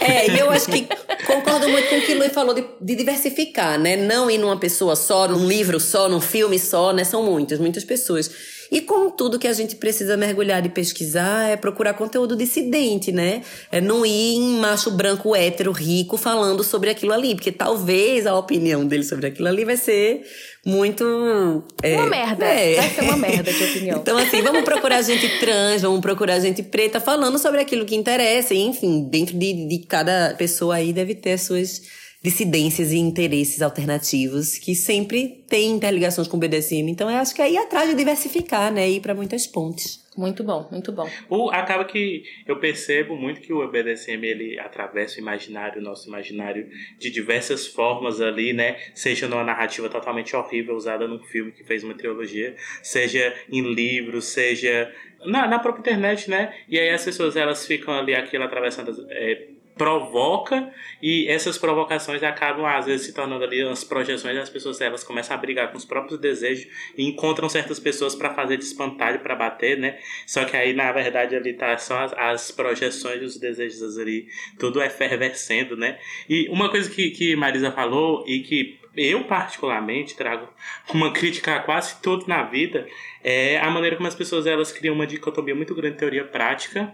[0.01, 0.88] É, e eu acho que
[1.26, 3.95] concordo muito com o que o Lui falou de, de diversificar, né?
[3.95, 7.03] Não ir numa pessoa só, num livro só, num filme só, né?
[7.03, 8.32] São muitas, muitas pessoas.
[8.72, 13.41] E com tudo que a gente precisa mergulhar e pesquisar é procurar conteúdo dissidente, né?
[13.72, 18.36] É não ir em macho branco hétero rico falando sobre aquilo ali, porque talvez a
[18.36, 20.22] opinião dele sobre aquilo ali vai ser
[20.65, 21.63] muito.
[21.82, 22.45] é, Uma merda.
[22.45, 22.76] é.
[22.76, 23.99] Vai ser uma merda de opinião.
[24.09, 28.53] Então, assim, vamos procurar gente trans, vamos procurar gente preta falando sobre aquilo que interessa.
[28.53, 31.82] E, enfim, dentro de, de cada pessoa aí deve ter as suas
[32.22, 36.89] dissidências e interesses alternativos que sempre têm interligações com o BDSM.
[36.89, 38.89] Então, eu acho que é ir atrás de diversificar, né?
[38.89, 40.05] Ir para muitas pontes.
[40.17, 41.09] Muito bom, muito bom.
[41.30, 46.09] O, acaba que eu percebo muito que o BDSM ele atravessa o imaginário, o nosso
[46.09, 46.67] imaginário,
[46.99, 48.78] de diversas formas ali, né?
[48.93, 52.53] Seja numa narrativa totalmente horrível usada num filme que fez uma trilogia,
[52.84, 54.93] seja em livros, seja
[55.26, 56.53] na, na própria internet, né?
[56.67, 59.07] E aí as pessoas elas ficam ali aquilo atravessando.
[59.09, 60.69] é, provoca
[61.01, 65.34] e essas provocações acabam às vezes se tornando ali umas projeções as pessoas elas começam
[65.34, 66.67] a brigar com os próprios desejos
[66.97, 69.97] e encontram certas pessoas para fazer de espantalho para bater né?
[70.27, 74.27] Só que aí na verdade ali tá só as, as projeções dos desejos ali
[74.59, 75.97] tudo efervescendo né?
[76.27, 80.49] E uma coisa que, que Marisa falou e que eu particularmente trago
[80.93, 82.86] uma crítica a quase tudo na vida
[83.23, 86.93] é a maneira como as pessoas elas criam uma dicotomia muito grande de teoria prática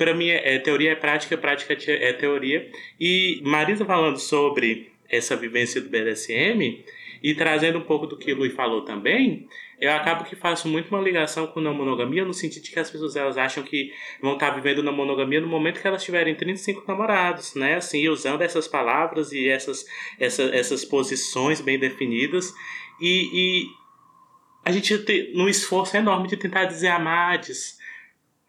[0.00, 2.70] para mim, é, é, teoria é prática, prática é teoria.
[2.98, 6.82] E Marisa falando sobre essa vivência do BDSM
[7.22, 9.46] e trazendo um pouco do que o Lui falou também,
[9.78, 12.90] eu acabo que faço muito uma ligação com não monogamia no sentido de que as
[12.90, 13.92] pessoas elas acham que
[14.22, 17.74] vão estar vivendo na monogamia no momento que elas tiverem 35 namorados, né?
[17.74, 19.84] Assim, usando essas palavras e essas,
[20.18, 22.54] essa, essas posições bem definidas.
[22.98, 23.66] E, e
[24.64, 27.78] a gente tem um esforço enorme de tentar dizer amades,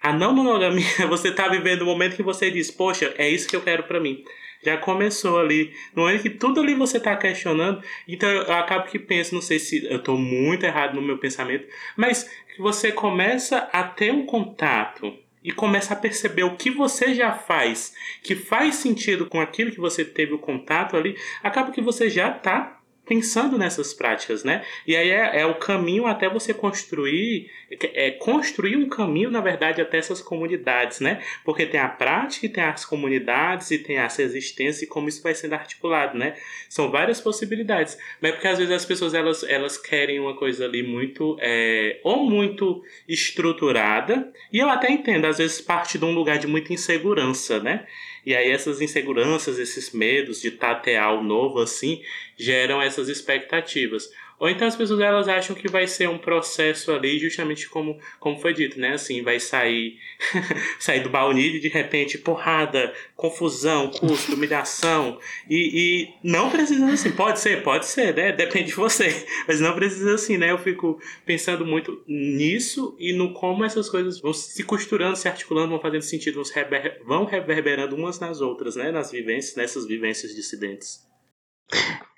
[0.01, 3.55] a não monogamia, você tá vivendo o momento que você diz, poxa, é isso que
[3.55, 4.23] eu quero pra mim.
[4.63, 5.73] Já começou ali.
[5.95, 9.57] No momento que tudo ali você tá questionando, então eu acabo que penso, não sei
[9.57, 12.29] se eu tô muito errado no meu pensamento, mas
[12.59, 17.95] você começa a ter um contato e começa a perceber o que você já faz,
[18.21, 22.29] que faz sentido com aquilo que você teve o contato ali, acaba que você já
[22.29, 22.80] tá
[23.11, 24.63] pensando nessas práticas, né?
[24.87, 27.51] E aí é, é o caminho até você construir,
[27.93, 31.21] é construir um caminho, na verdade, até essas comunidades, né?
[31.43, 35.21] Porque tem a prática, e tem as comunidades e tem essa existência e como isso
[35.21, 36.35] vai sendo articulado, né?
[36.69, 40.81] São várias possibilidades, mas porque às vezes as pessoas elas, elas querem uma coisa ali
[40.81, 46.37] muito é, ou muito estruturada e eu até entendo, às vezes parte de um lugar
[46.37, 47.85] de muita insegurança, né?
[48.25, 52.01] E aí essas inseguranças, esses medos de tatear o novo assim,
[52.37, 54.11] geram essas expectativas.
[54.41, 58.39] Ou então as pessoas elas acham que vai ser um processo ali, justamente como, como
[58.39, 58.93] foi dito, né?
[58.93, 59.99] Assim, vai sair
[60.81, 65.19] sair do baunilho de repente porrada, confusão, custo, humilhação.
[65.47, 65.59] E,
[66.01, 68.31] e não precisa assim, pode ser, pode ser, né?
[68.31, 69.27] Depende de você.
[69.47, 70.49] Mas não precisa assim, né?
[70.49, 75.69] Eu fico pensando muito nisso e no como essas coisas vão se costurando, se articulando,
[75.69, 78.91] vão fazendo sentido, vão, rever, vão reverberando umas nas outras, né?
[78.91, 81.07] Nas vivências, nessas vivências dissidentes.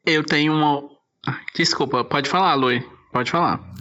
[0.06, 1.03] Eu tenho uma.
[1.56, 2.84] Desculpa, pode falar, Lui.
[3.12, 3.74] Pode falar.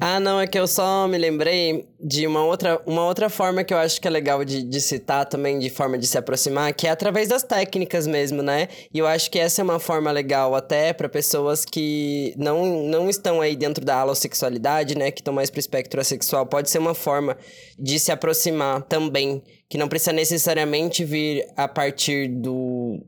[0.00, 3.72] Ah, não, é que eu só me lembrei de uma outra, uma outra forma que
[3.72, 6.88] eu acho que é legal de, de citar também, de forma de se aproximar, que
[6.88, 8.68] é através das técnicas mesmo, né?
[8.92, 13.08] E eu acho que essa é uma forma legal até para pessoas que não, não
[13.08, 15.10] estão aí dentro da alossexualidade, né?
[15.12, 16.46] Que estão mais pro espectro assexual.
[16.46, 17.36] Pode ser uma forma
[17.78, 22.98] de se aproximar também, que não precisa necessariamente vir a partir do,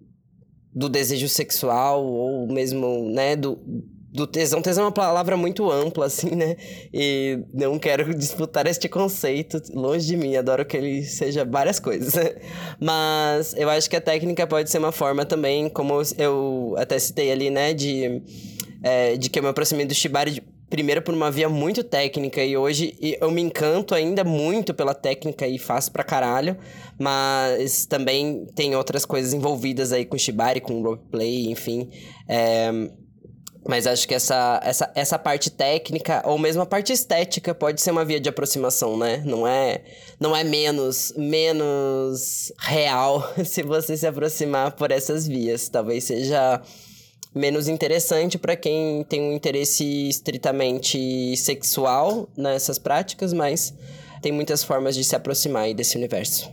[0.75, 3.59] do desejo sexual ou mesmo, né, do,
[4.15, 4.63] do tesão.
[4.63, 6.57] Tesão é uma palavra muito ampla, assim, né?
[6.93, 10.37] E não quero disputar este conceito longe de mim.
[10.37, 12.15] Adoro que ele seja várias coisas.
[12.81, 17.33] Mas eu acho que a técnica pode ser uma forma também, como eu até citei
[17.33, 17.75] ali, né?
[17.75, 18.23] De,
[18.83, 20.43] é, de que eu me aproximei do Shibari
[20.75, 25.47] primeiro por uma via muito técnica e hoje eu me encanto ainda muito pela técnica
[25.47, 26.57] e faço pra caralho,
[26.99, 31.89] mas também tem outras coisas envolvidas aí com Shibari, com roleplay, enfim.
[32.29, 32.73] É,
[33.69, 37.93] mas acho que essa, essa, essa parte técnica, ou mesmo a parte estética, pode ser
[37.93, 39.23] uma via de aproximação, né?
[39.25, 39.81] Não é,
[40.19, 45.69] não é menos, menos real se você se aproximar por essas vias.
[45.69, 46.61] Talvez seja
[47.35, 53.75] menos interessante para quem tem um interesse estritamente sexual nessas práticas, mas
[54.23, 56.51] tem muitas formas de se aproximar desse universo.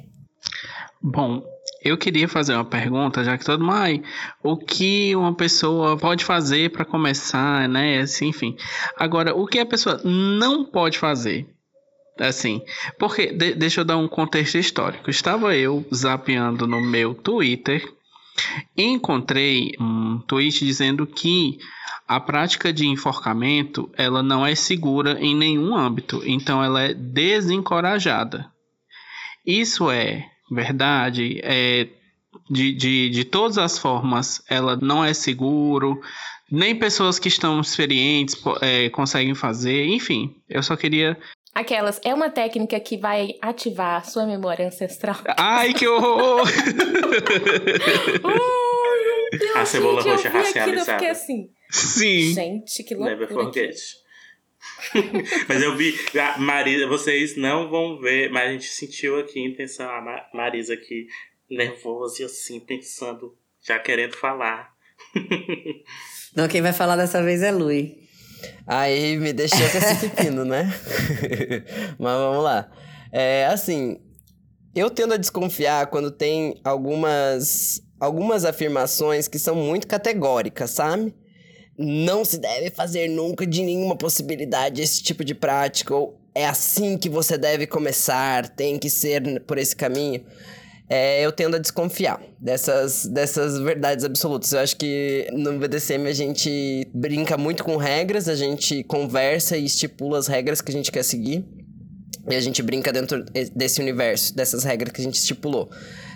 [1.02, 1.44] Bom,
[1.84, 4.04] eu queria fazer uma pergunta, já que todo mundo,
[4.44, 8.00] o que uma pessoa pode fazer para começar, né?
[8.00, 8.56] Assim, enfim.
[8.98, 11.48] Agora, o que a pessoa não pode fazer?
[12.20, 12.62] Assim,
[13.00, 15.10] porque de, deixa eu dar um contexto histórico.
[15.10, 17.84] Estava eu zapeando no meu Twitter
[18.78, 21.60] encontrei um tweet dizendo que
[22.08, 28.52] a prática de enforcamento ela não é segura em nenhum âmbito, então ela é desencorajada.
[29.46, 31.88] Isso é verdade, é,
[32.50, 36.02] de, de, de todas as formas, ela não é seguro,
[36.52, 41.18] nem pessoas que estão experientes é, conseguem fazer, enfim, eu só queria.
[41.54, 45.18] Aquelas, é uma técnica que vai ativar a sua memória ancestral.
[45.38, 46.47] Ai, que horror!
[49.32, 50.93] Deus, A cebola gente, eu roxa aquilo, eu racializada.
[50.99, 52.34] fiquei assim, Sim.
[52.34, 53.16] gente, que loucura.
[53.18, 53.76] Never forget.
[55.47, 59.47] mas eu vi, a Marisa, vocês não vão ver, mas a gente sentiu aqui a
[59.49, 61.08] intenção, a Ma- Marisa aqui
[61.49, 63.36] nervosa e assim, pensando,
[63.66, 64.70] já querendo falar.
[66.36, 68.01] Não, quem vai falar dessa vez é Lui.
[68.66, 70.74] Aí me deixou com esse pepino, né?
[71.98, 72.70] Mas vamos lá.
[73.12, 74.00] É assim,
[74.74, 81.14] eu tendo a desconfiar quando tem algumas algumas afirmações que são muito categóricas, sabe?
[81.78, 86.98] Não se deve fazer nunca de nenhuma possibilidade esse tipo de prática ou é assim
[86.98, 90.26] que você deve começar, tem que ser por esse caminho.
[90.94, 94.52] É, eu tendo a desconfiar dessas, dessas verdades absolutas.
[94.52, 99.64] Eu acho que no BDSM a gente brinca muito com regras, a gente conversa e
[99.64, 101.46] estipula as regras que a gente quer seguir.
[102.30, 103.24] E a gente brinca dentro
[103.56, 105.72] desse universo, dessas regras que a gente estipulou.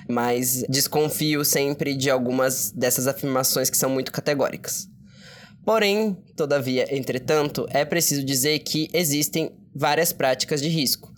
[0.10, 4.90] Mas desconfio sempre de algumas dessas afirmações que são muito categóricas.
[5.64, 11.14] Porém, todavia, entretanto, é preciso dizer que existem várias práticas de risco.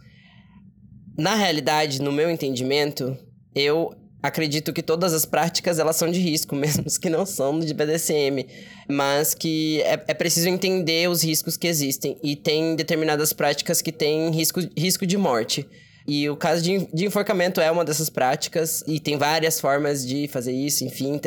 [1.18, 3.18] Na realidade, no meu entendimento,
[3.58, 7.74] eu acredito que todas as práticas elas são de risco, mesmo que não são de
[7.74, 8.46] BDSM,
[8.88, 12.18] mas que é, é preciso entender os riscos que existem.
[12.24, 15.68] E tem determinadas práticas que têm risco, risco de morte.
[16.08, 18.84] E o caso de, de enforcamento é uma dessas práticas.
[18.88, 21.20] E tem várias formas de fazer isso, enfim,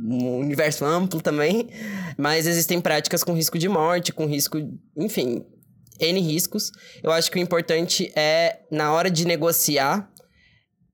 [0.00, 1.68] um universo amplo também,
[2.16, 4.58] mas existem práticas com risco de morte, com risco,
[4.96, 5.44] enfim,
[5.98, 6.70] N riscos.
[7.02, 10.08] Eu acho que o importante é, na hora de negociar,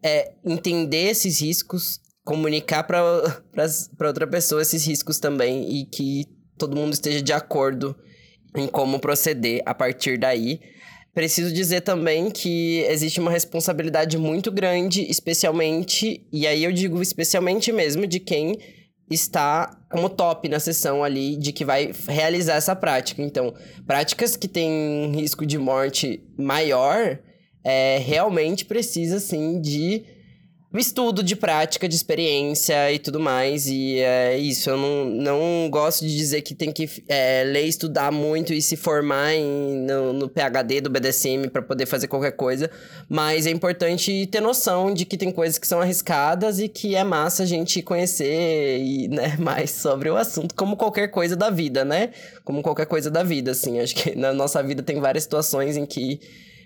[0.04, 3.02] é entender esses riscos, comunicar para
[4.06, 6.26] outra pessoa esses riscos também e que
[6.58, 7.96] todo mundo esteja de acordo
[8.54, 10.60] em como proceder a partir daí.
[11.14, 17.72] Preciso dizer também que existe uma responsabilidade muito grande, especialmente, e aí eu digo especialmente
[17.72, 18.58] mesmo, de quem
[19.10, 23.22] está como top na sessão ali de que vai realizar essa prática.
[23.22, 23.54] Então,
[23.86, 27.18] práticas que têm risco de morte maior,
[27.64, 30.04] é, realmente precisa, sim, de
[30.78, 33.66] estudo de prática, de experiência e tudo mais.
[33.66, 38.10] E é isso, eu não, não gosto de dizer que tem que é, ler, estudar
[38.10, 42.70] muito e se formar em, no, no PHD do BDSM para poder fazer qualquer coisa.
[43.08, 47.04] Mas é importante ter noção de que tem coisas que são arriscadas e que é
[47.04, 51.84] massa a gente conhecer e, né, mais sobre o assunto, como qualquer coisa da vida,
[51.84, 52.10] né?
[52.44, 53.78] Como qualquer coisa da vida, assim.
[53.78, 56.20] Acho que na nossa vida tem várias situações em que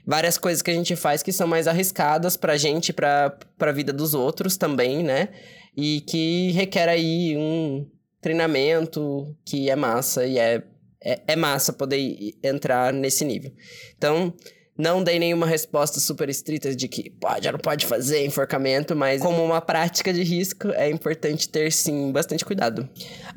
[0.09, 3.93] várias coisas que a gente faz que são mais arriscadas pra gente pra, pra vida
[3.93, 5.29] dos outros também, né?
[5.77, 7.87] E que requer aí um
[8.19, 10.63] treinamento que é massa e é,
[11.05, 13.53] é, é massa poder entrar nesse nível.
[13.99, 14.33] Então,
[14.79, 19.21] não dei nenhuma resposta super estrita de que pode ou não pode fazer enforcamento, mas
[19.21, 22.89] como uma prática de risco, é importante ter sim bastante cuidado.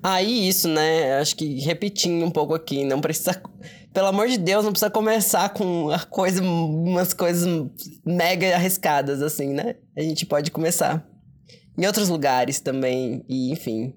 [0.02, 1.20] Aí isso, né?
[1.20, 3.42] Acho que repetindo um pouco aqui, não precisa
[3.94, 7.48] pelo amor de Deus, não precisa começar com a coisa, umas coisas
[8.06, 9.76] mega arriscadas, assim, né?
[9.96, 11.06] A gente pode começar
[11.78, 13.94] em outros lugares também, e enfim.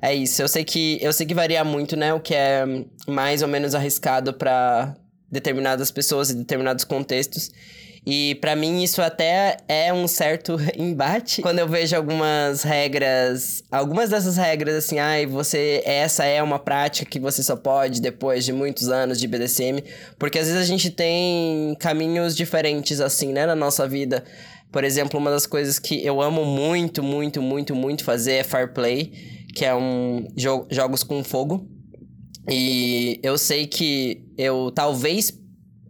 [0.00, 0.42] É isso.
[0.42, 2.12] Eu sei que eu sei que varia muito, né?
[2.12, 2.64] O que é
[3.06, 4.96] mais ou menos arriscado para
[5.30, 7.50] determinadas pessoas e determinados contextos.
[8.04, 14.10] E para mim isso até é um certo embate quando eu vejo algumas regras, algumas
[14.10, 18.44] dessas regras assim, ai, ah, você essa é uma prática que você só pode depois
[18.44, 19.84] de muitos anos de BDSM,
[20.18, 24.24] porque às vezes a gente tem caminhos diferentes assim, né, na nossa vida.
[24.72, 28.72] Por exemplo, uma das coisas que eu amo muito, muito, muito, muito fazer é Fire
[28.72, 29.12] Play,
[29.54, 31.68] que é um jo jogos com fogo.
[32.48, 35.30] E eu sei que eu talvez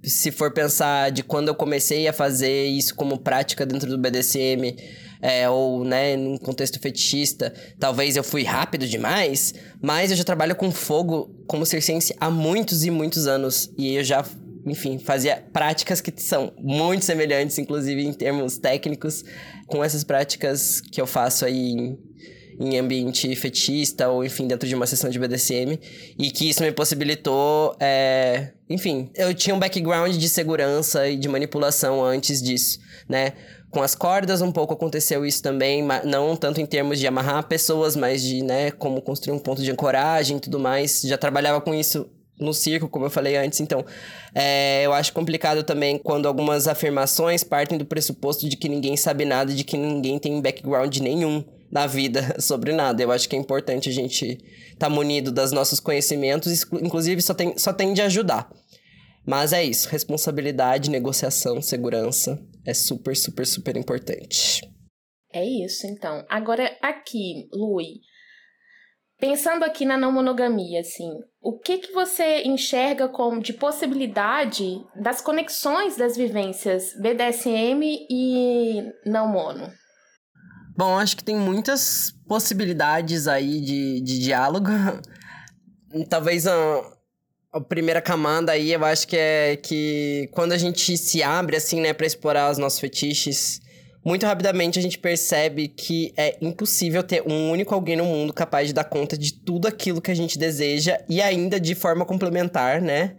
[0.02, 4.76] se for pensar de quando eu comecei a fazer isso como prática dentro do BDSM,
[5.22, 10.56] é, ou, né, num contexto fetichista, talvez eu fui rápido demais, mas eu já trabalho
[10.56, 13.70] com fogo como circense há muitos e muitos anos.
[13.78, 14.24] E eu já,
[14.66, 19.24] enfim, fazia práticas que são muito semelhantes, inclusive em termos técnicos,
[19.68, 21.96] com essas práticas que eu faço aí
[22.58, 25.78] em ambiente fetista ou, enfim, dentro de uma sessão de BDSM.
[26.18, 28.52] E que isso me possibilitou, é...
[28.72, 33.32] enfim, eu tinha um background de segurança e de manipulação antes disso, né?
[33.70, 37.96] Com as cordas um pouco aconteceu isso também, não tanto em termos de amarrar pessoas,
[37.96, 41.00] mas de, né, como construir um ponto de ancoragem e tudo mais.
[41.02, 42.06] Já trabalhava com isso
[42.38, 43.60] no circo, como eu falei antes.
[43.60, 43.84] Então,
[44.34, 49.24] é, eu acho complicado também quando algumas afirmações partem do pressuposto de que ninguém sabe
[49.24, 53.02] nada, de que ninguém tem background nenhum na vida sobre nada.
[53.02, 54.38] Eu acho que é importante a gente
[54.72, 58.50] estar tá munido dos nossos conhecimentos, inclusive só, tem, só tende a ajudar.
[59.26, 64.60] Mas é isso, responsabilidade, negociação, segurança é super, super, super importante.
[65.32, 66.24] É isso, então.
[66.28, 68.00] Agora, aqui, Lui,
[69.18, 71.08] pensando aqui na não monogamia, assim,
[71.40, 79.28] o que que você enxerga como de possibilidade das conexões das vivências BDSM e não
[79.28, 79.72] mono?
[80.76, 84.70] Bom, acho que tem muitas possibilidades aí de, de diálogo.
[86.08, 86.82] Talvez a,
[87.52, 91.80] a primeira camada aí, eu acho que é que quando a gente se abre, assim,
[91.80, 93.60] né, pra explorar os nossos fetiches,
[94.02, 98.68] muito rapidamente a gente percebe que é impossível ter um único alguém no mundo capaz
[98.68, 102.80] de dar conta de tudo aquilo que a gente deseja e ainda de forma complementar,
[102.80, 103.16] né?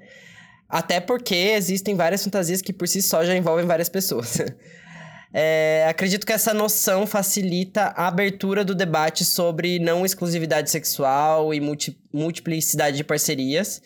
[0.67, 4.39] Até porque existem várias fantasias que por si só já envolvem várias pessoas.
[5.35, 11.59] É, acredito que essa noção facilita a abertura do debate sobre não exclusividade sexual e
[11.59, 13.81] multi, multiplicidade de parcerias,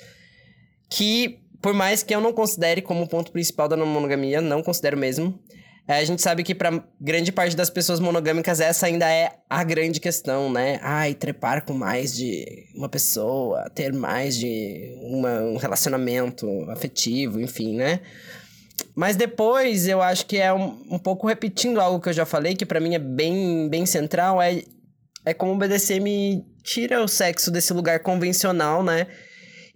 [0.89, 4.97] que, por mais que eu não considere como ponto principal da não monogamia, não considero
[4.97, 5.39] mesmo,
[5.87, 9.63] é, a gente sabe que para grande parte das pessoas monogâmicas essa ainda é a
[9.63, 10.79] grande questão, né?
[10.83, 17.77] Ai, trepar com mais de uma pessoa, ter mais de uma, um relacionamento afetivo, enfim,
[17.77, 18.01] né?
[18.93, 22.53] Mas depois eu acho que é um, um pouco repetindo algo que eu já falei,
[22.53, 24.61] que para mim é bem, bem central, é,
[25.23, 29.07] é como o BDSM tira o sexo desse lugar convencional, né?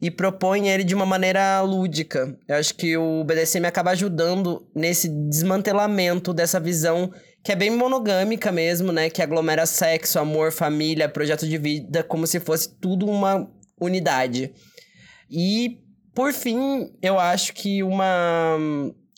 [0.02, 2.36] E propõe ele de uma maneira lúdica.
[2.48, 7.12] Eu acho que o BDSM acaba ajudando nesse desmantelamento dessa visão
[7.44, 9.10] que é bem monogâmica mesmo, né?
[9.10, 13.48] Que aglomera sexo, amor, família, projeto de vida, como se fosse tudo uma
[13.80, 14.52] unidade.
[15.30, 15.80] E
[16.14, 18.58] por fim, eu acho que uma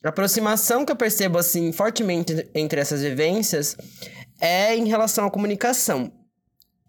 [0.03, 3.75] aproximação que eu percebo assim fortemente entre essas vivências
[4.39, 6.11] é em relação à comunicação.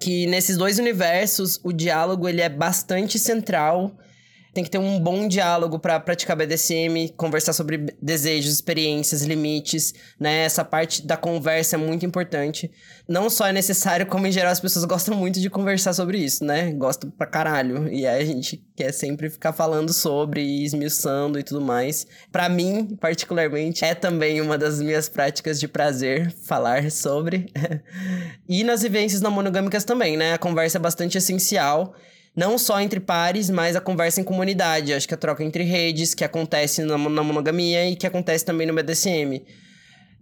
[0.05, 3.97] Que nesses dois universos o diálogo ele é bastante central
[4.55, 10.45] tem que ter um bom diálogo para praticar BDSM, conversar sobre desejos, experiências, limites, né?
[10.45, 12.71] Essa parte da conversa é muito importante.
[13.09, 16.45] Não só é necessário, como em geral as pessoas gostam muito de conversar sobre isso,
[16.45, 16.73] né?
[16.73, 17.89] Gostam pra caralho.
[17.93, 22.07] E aí a gente quer sempre ficar falando sobre, e esmiuçando e tudo mais.
[22.31, 27.51] Para mim, particularmente, é também uma das minhas práticas de prazer falar sobre.
[28.49, 30.35] e nas vivências não monogâmicas também, né?
[30.35, 31.95] A conversa é bastante essencial
[32.37, 34.93] não só entre pares, mas a conversa em comunidade.
[34.93, 38.67] Acho que a troca entre redes, que acontece na, na monogamia e que acontece também
[38.67, 39.43] no BDSM.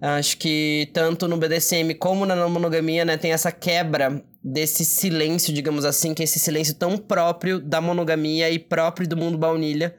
[0.01, 5.85] Acho que tanto no BDSM como na monogamia, né, tem essa quebra desse silêncio, digamos
[5.85, 9.95] assim, que é esse silêncio tão próprio da monogamia e próprio do mundo baunilha,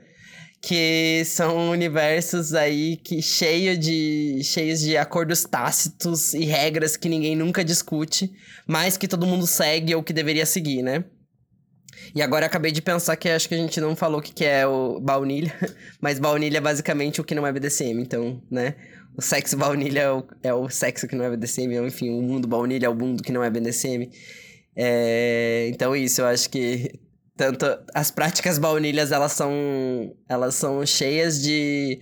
[0.61, 7.33] que são universos aí que cheio de cheios de acordos tácitos e regras que ninguém
[7.33, 8.29] nunca discute,
[8.67, 11.05] mas que todo mundo segue ou que deveria seguir, né?
[12.15, 14.45] E agora acabei de pensar que acho que a gente não falou o que, que
[14.45, 15.53] é o baunilha,
[15.99, 18.75] mas baunilha é basicamente o que não é BDSM, então, né?
[19.15, 22.21] O sexo baunilha é o, é o sexo que não é BDSM, ou enfim, o
[22.21, 24.09] mundo baunilha é o mundo que não é BDSM.
[24.75, 26.99] É, então, isso, eu acho que
[27.35, 31.99] tanto as práticas baunilhas, elas são, elas são cheias de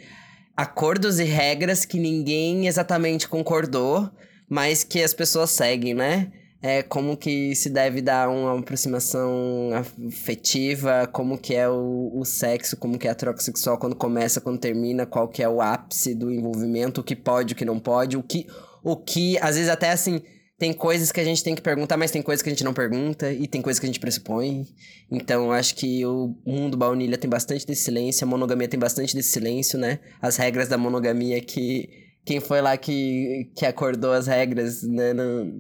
[0.56, 4.10] acordos e regras que ninguém exatamente concordou,
[4.50, 6.32] mas que as pessoas seguem, né?
[6.62, 12.78] É, como que se deve dar uma aproximação afetiva, como que é o, o sexo,
[12.78, 16.14] como que é a troca sexual quando começa, quando termina, qual que é o ápice
[16.14, 18.46] do envolvimento, o que pode, o que não pode, o que,
[18.84, 20.22] o que às vezes até assim,
[20.62, 22.76] tem coisas que a gente tem que perguntar, mas tem coisas que a gente não
[22.76, 24.68] pergunta, e tem coisas que a gente pressupõe.
[25.10, 29.30] Então, acho que o mundo baunilha tem bastante desse silêncio, a monogamia tem bastante desse
[29.30, 30.00] silêncio, né?
[30.22, 31.90] As regras da monogamia que...
[32.24, 35.12] Quem foi lá que, que acordou as regras, né?
[35.12, 35.52] Não,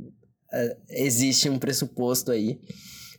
[0.90, 2.60] existe um pressuposto aí.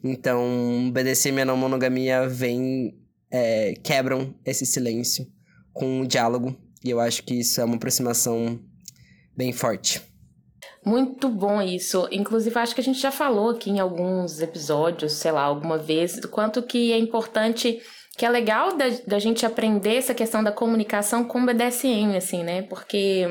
[0.04, 2.98] Então, BDSM e a não monogamia vem,
[3.30, 5.26] é, quebram esse silêncio
[5.72, 6.56] com o diálogo.
[6.84, 8.58] E eu acho que isso é uma aproximação
[9.36, 10.02] bem forte.
[10.84, 12.08] Muito bom isso.
[12.10, 16.16] Inclusive, acho que a gente já falou aqui em alguns episódios, sei lá, alguma vez,
[16.16, 17.80] do quanto que é importante,
[18.16, 22.62] que é legal da, da gente aprender essa questão da comunicação com BDSM, assim, né?
[22.62, 23.26] Porque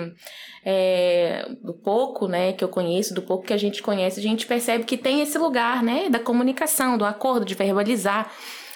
[0.66, 4.46] é, do pouco, né, que eu conheço, do pouco que a gente conhece, a gente
[4.46, 8.32] percebe que tem esse lugar, né, da comunicação, do acordo, de verbalizar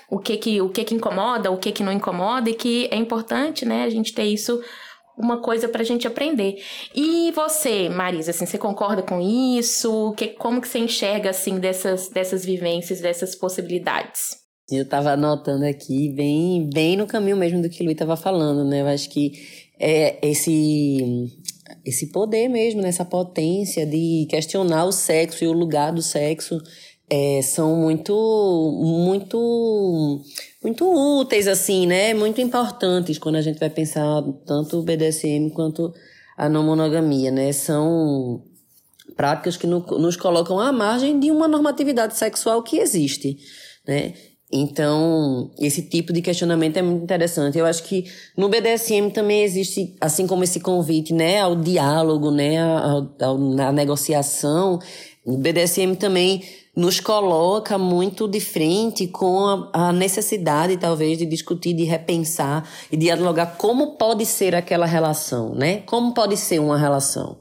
[0.09, 2.95] o que que, o que, que incomoda, o que que não incomoda, e que é
[2.95, 4.61] importante, né, a gente ter isso
[5.17, 6.61] uma coisa para a gente aprender.
[6.93, 10.13] E você, Marisa, assim, você concorda com isso?
[10.17, 14.44] Que, como que você enxerga, assim, dessas, dessas vivências, dessas possibilidades?
[14.72, 18.66] Eu estava anotando aqui, bem, bem no caminho mesmo do que o Luiz estava falando,
[18.66, 18.82] né?
[18.82, 19.34] Eu acho que
[19.80, 21.32] é, esse
[21.86, 22.91] esse poder mesmo, né?
[23.09, 26.59] potência de questionar o sexo e o lugar do sexo
[27.07, 28.13] é, são muito,
[28.84, 30.22] muito,
[30.63, 32.13] muito úteis, assim, né?
[32.16, 35.93] Muito importantes quando a gente vai pensar tanto o BDSM quanto
[36.36, 37.51] a não monogamia, né?
[37.51, 38.43] São
[39.16, 43.38] práticas que no, nos colocam à margem de uma normatividade sexual que existe,
[43.88, 44.13] né?
[44.57, 47.57] Então, esse tipo de questionamento é muito interessante.
[47.57, 48.05] Eu acho que
[48.37, 53.71] no BDSM também existe, assim como esse convite, né, ao diálogo, né, ao, ao, à
[53.73, 54.79] negociação,
[55.25, 56.41] o BDSM também
[56.73, 62.95] nos coloca muito de frente com a, a, necessidade, talvez, de discutir, de repensar e
[62.95, 65.81] dialogar como pode ser aquela relação, né?
[65.85, 67.39] Como pode ser uma relação,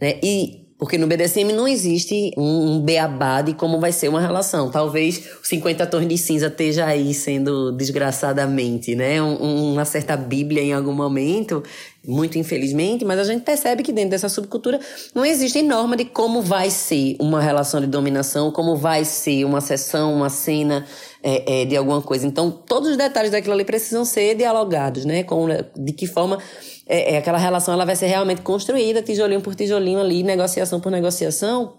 [0.00, 0.18] né?
[0.20, 4.70] E porque no BDSM não existe um, um beabá de como vai ser uma relação.
[4.70, 9.22] Talvez os 50 tons de cinza esteja aí sendo desgraçadamente, né?
[9.22, 11.62] Um, uma certa bíblia em algum momento,
[12.06, 14.78] muito infelizmente, mas a gente percebe que dentro dessa subcultura
[15.14, 19.62] não existe norma de como vai ser uma relação de dominação, como vai ser uma
[19.62, 20.84] sessão, uma cena
[21.22, 22.26] é, é, de alguma coisa.
[22.26, 25.22] Então, todos os detalhes daquilo ali precisam ser dialogados, né?
[25.22, 26.38] Com, de que forma
[26.86, 30.90] é, é, aquela relação ela vai ser realmente construída, tijolinho por tijolinho ali, negociação por
[30.92, 31.74] negociação.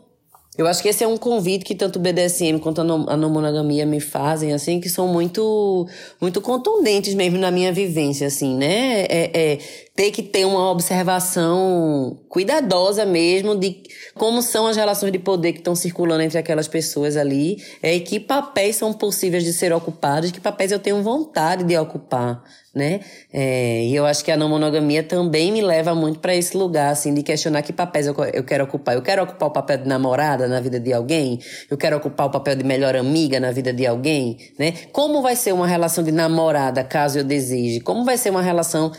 [0.57, 3.85] Eu acho que esse é um convite que tanto o BDSM quanto a não monogamia
[3.85, 5.87] me fazem, assim, que são muito,
[6.19, 9.01] muito contundentes mesmo na minha vivência, assim, né?
[9.03, 9.59] É, é
[9.97, 13.81] ter que ter uma observação cuidadosa mesmo de
[14.13, 18.19] como são as relações de poder que estão circulando entre aquelas pessoas ali, é, que
[18.19, 22.43] papéis são possíveis de ser ocupados, que papéis eu tenho vontade de ocupar,
[22.75, 22.99] né?
[23.33, 26.91] É, e eu acho que a não monogamia também me leva muito para esse lugar,
[26.91, 28.93] assim, de questionar que papéis eu, eu quero ocupar.
[28.93, 31.39] Eu quero ocupar o papel de namorada na vida de alguém?
[31.71, 34.73] Eu quero ocupar o papel de melhor amiga na vida de alguém, né?
[34.91, 37.79] Como vai ser uma relação de namorada, caso eu deseje?
[37.79, 38.91] Como vai ser uma relação...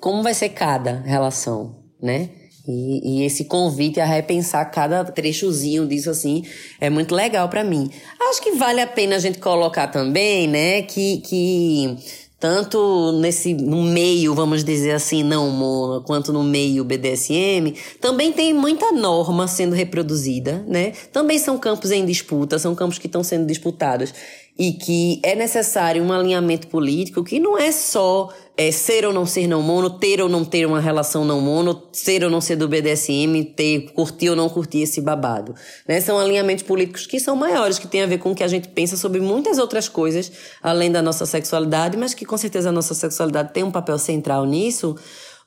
[0.00, 2.30] Como vai ser cada relação, né?
[2.66, 6.44] E, e esse convite a repensar cada trechozinho disso assim
[6.80, 7.90] é muito legal para mim.
[8.28, 11.98] Acho que vale a pena a gente colocar também, né, que, que
[12.40, 18.54] tanto nesse no meio, vamos dizer assim, não mono, quanto no meio BDSM, também tem
[18.54, 20.92] muita norma sendo reproduzida, né?
[21.12, 24.14] Também são campos em disputa, são campos que estão sendo disputados
[24.58, 28.30] e que é necessário um alinhamento político que não é só
[28.60, 31.82] é, ser ou não ser não mono, ter ou não ter uma relação não mono,
[31.94, 35.54] ser ou não ser do BDSM, ter, curtir ou não curtir esse babado.
[35.88, 35.98] Né?
[36.02, 38.68] São alinhamentos políticos que são maiores, que têm a ver com o que a gente
[38.68, 40.30] pensa sobre muitas outras coisas,
[40.62, 44.44] além da nossa sexualidade, mas que com certeza a nossa sexualidade tem um papel central
[44.44, 44.94] nisso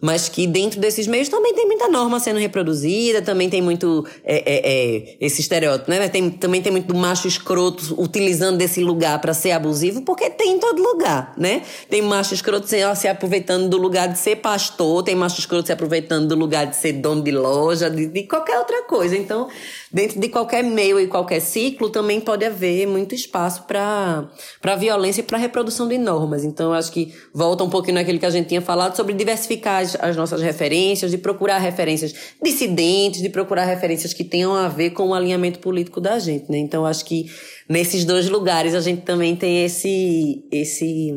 [0.04, 4.36] mas que dentro desses meios também tem muita norma sendo reproduzida, também tem muito é,
[4.36, 6.10] é, é, esse estereótipo, né?
[6.10, 10.60] Tem, também tem muito macho escroto utilizando desse lugar para ser abusivo, porque tem em
[10.60, 11.62] todo lugar, né?
[11.90, 15.72] Tem macho escroto se, se aproveitando do lugar de ser pastor, tem macho escroto se
[15.72, 19.16] aproveitando do lugar de ser dono de loja, de, de qualquer outra coisa.
[19.16, 19.48] Então,
[19.94, 25.24] dentro de qualquer meio e qualquer ciclo, também pode haver muito espaço para violência e
[25.24, 26.44] para reprodução de normas.
[26.44, 29.96] Então, acho que volta um pouquinho naquele que a gente tinha falado sobre diversificar as,
[29.96, 35.10] as nossas referências, de procurar referências dissidentes, de procurar referências que tenham a ver com
[35.10, 36.58] o alinhamento político da gente, né?
[36.58, 37.30] Então, acho que
[37.70, 41.14] nesses dois lugares a gente também tem esse esse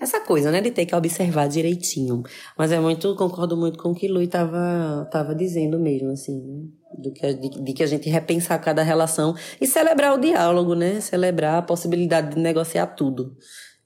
[0.00, 2.22] essa coisa, né, de ter que observar direitinho.
[2.56, 6.64] Mas é muito, concordo muito com o que Lui tava, tava dizendo mesmo, assim, né?
[6.98, 11.00] Do que, de, de, que a gente repensar cada relação e celebrar o diálogo, né?
[11.00, 13.36] Celebrar a possibilidade de negociar tudo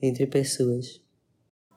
[0.01, 1.03] entre pessoas.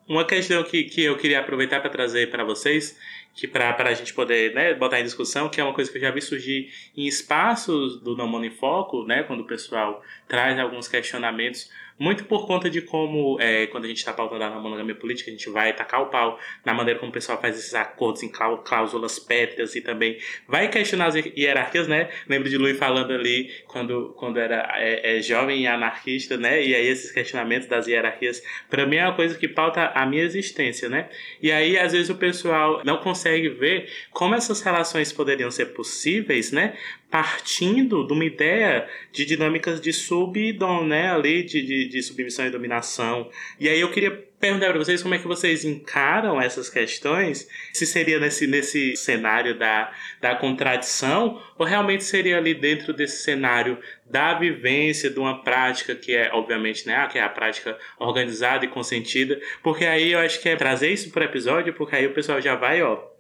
[0.08, 2.98] Uma questão que, que eu queria aproveitar para trazer para vocês,
[3.34, 6.02] que para a gente poder né, botar em discussão, que é uma coisa que eu
[6.02, 10.58] já vi surgir em espaços do Não Mono em Foco, né, quando o pessoal traz
[10.58, 11.70] alguns questionamentos
[12.00, 15.34] muito por conta de como, é, quando a gente está pautando a monogamia política, a
[15.34, 19.20] gente vai tacar o pau na maneira como o pessoal faz esses acordos em cláusulas
[19.20, 20.18] pétreas e também
[20.48, 22.10] vai questionar as hierarquias, né?
[22.28, 26.64] Lembro de Luiz falando ali quando, quando era é, é, jovem e anarquista, né?
[26.64, 30.24] E aí esses questionamentos das hierarquias, para mim é uma coisa que pauta a minha
[30.24, 31.10] existência, né?
[31.42, 36.52] E aí às vezes o pessoal não consegue ver como essas relações poderiam ser possíveis,
[36.52, 36.78] né?
[37.10, 42.52] Partindo de uma ideia de dinâmicas de subdom, né, ali de, de, de submissão e
[42.52, 43.30] dominação.
[43.60, 47.86] E aí eu queria perguntar para vocês como é que vocês encaram essas questões, se
[47.86, 49.92] seria nesse, nesse cenário da,
[50.22, 56.14] da contradição, ou realmente seria ali dentro desse cenário da vivência de uma prática que
[56.14, 60.50] é, obviamente, né, que é a prática organizada e consentida, porque aí eu acho que
[60.50, 63.17] é trazer isso para o episódio, porque aí o pessoal já vai, ó,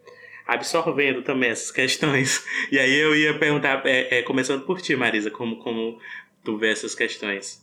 [0.48, 2.42] absorvendo também essas questões.
[2.72, 6.00] E aí eu ia perguntar, é, é, começando por ti, Marisa, como, como
[6.44, 7.62] tu vê essas questões?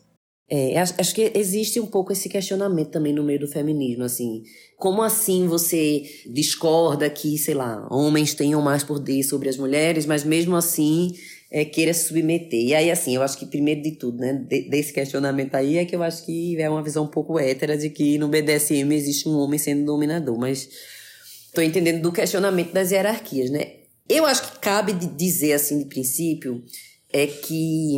[0.49, 4.43] É, acho, acho que existe um pouco esse questionamento também no meio do feminismo, assim.
[4.77, 10.23] Como assim você discorda que, sei lá, homens tenham mais poder sobre as mulheres, mas
[10.23, 11.13] mesmo assim
[11.51, 12.61] é, queira se submeter?
[12.61, 15.85] E aí, assim, eu acho que primeiro de tudo, né, de, desse questionamento aí é
[15.87, 19.29] que eu acho que é uma visão um pouco hétera de que no BDSM existe
[19.29, 20.69] um homem sendo dominador, mas
[21.55, 23.75] Estou entendendo do questionamento das hierarquias, né?
[24.09, 26.65] Eu acho que cabe dizer, assim, de princípio,
[27.13, 27.97] é que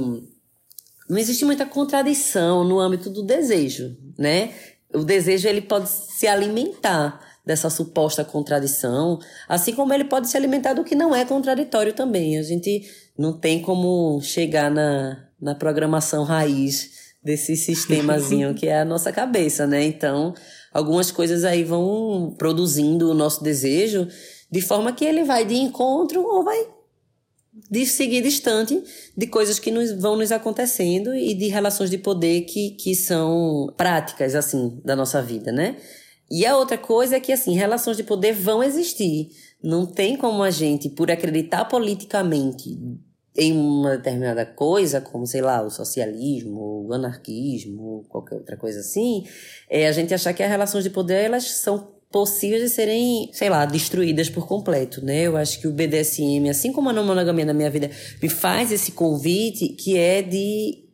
[1.08, 4.52] não existe muita contradição no âmbito do desejo, né?
[4.92, 10.74] O desejo, ele pode se alimentar dessa suposta contradição, assim como ele pode se alimentar
[10.74, 12.36] do que não é contraditório também.
[12.36, 12.86] A gente
[13.16, 16.90] não tem como chegar na, na programação raiz
[17.24, 19.82] desse sistemazinho que é a nossa cabeça, né?
[19.82, 20.34] Então,
[20.76, 24.06] algumas coisas aí vão produzindo o nosso desejo
[24.50, 26.68] de forma que ele vai de encontro ou vai
[27.70, 28.82] de seguir distante
[29.16, 33.72] de coisas que nos, vão nos acontecendo e de relações de poder que, que são
[33.76, 35.76] práticas, assim, da nossa vida, né?
[36.30, 39.30] E a outra coisa é que, assim, relações de poder vão existir.
[39.62, 42.78] Não tem como a gente, por acreditar politicamente
[43.36, 49.24] em uma determinada coisa, como, sei lá, o socialismo, o anarquismo, qualquer outra coisa assim,
[49.68, 53.50] é a gente achar que as relações de poder, elas são possíveis de serem, sei
[53.50, 55.22] lá, destruídas por completo, né?
[55.22, 57.90] Eu acho que o BDSM, assim como a não monogamia na minha vida,
[58.22, 60.84] me faz esse convite que é de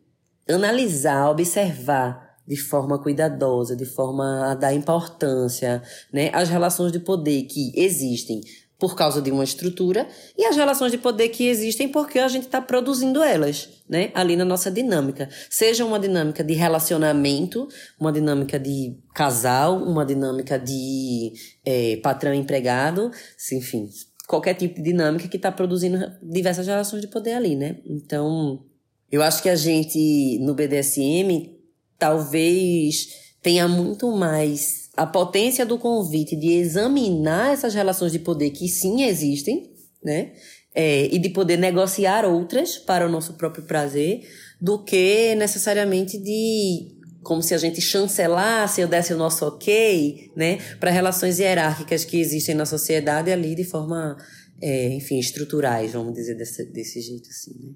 [0.49, 5.81] analisar, observar de forma cuidadosa, de forma a dar importância,
[6.11, 8.41] né, às relações de poder que existem
[8.83, 10.05] por causa de uma estrutura
[10.37, 14.11] e as relações de poder que existem porque a gente está produzindo elas, né?
[14.13, 15.29] Ali na nossa dinâmica.
[15.49, 17.65] Seja uma dinâmica de relacionamento,
[17.97, 21.31] uma dinâmica de casal, uma dinâmica de
[21.65, 23.09] é, patrão-empregado,
[23.53, 23.87] enfim,
[24.27, 27.77] qualquer tipo de dinâmica que está produzindo diversas relações de poder ali, né?
[27.85, 28.65] Então,
[29.09, 31.55] eu acho que a gente no BDSM
[31.97, 33.07] talvez
[33.41, 39.03] tenha muito mais a potência do convite de examinar essas relações de poder que sim
[39.03, 39.71] existem,
[40.03, 40.33] né?
[40.75, 44.27] É, e de poder negociar outras para o nosso próprio prazer,
[44.59, 50.57] do que necessariamente de como se a gente chancelasse ou desse o nosso ok, né,
[50.79, 54.17] para relações hierárquicas que existem na sociedade ali de forma,
[54.61, 57.73] é, enfim, estruturais, vamos dizer desse, desse jeito assim, né.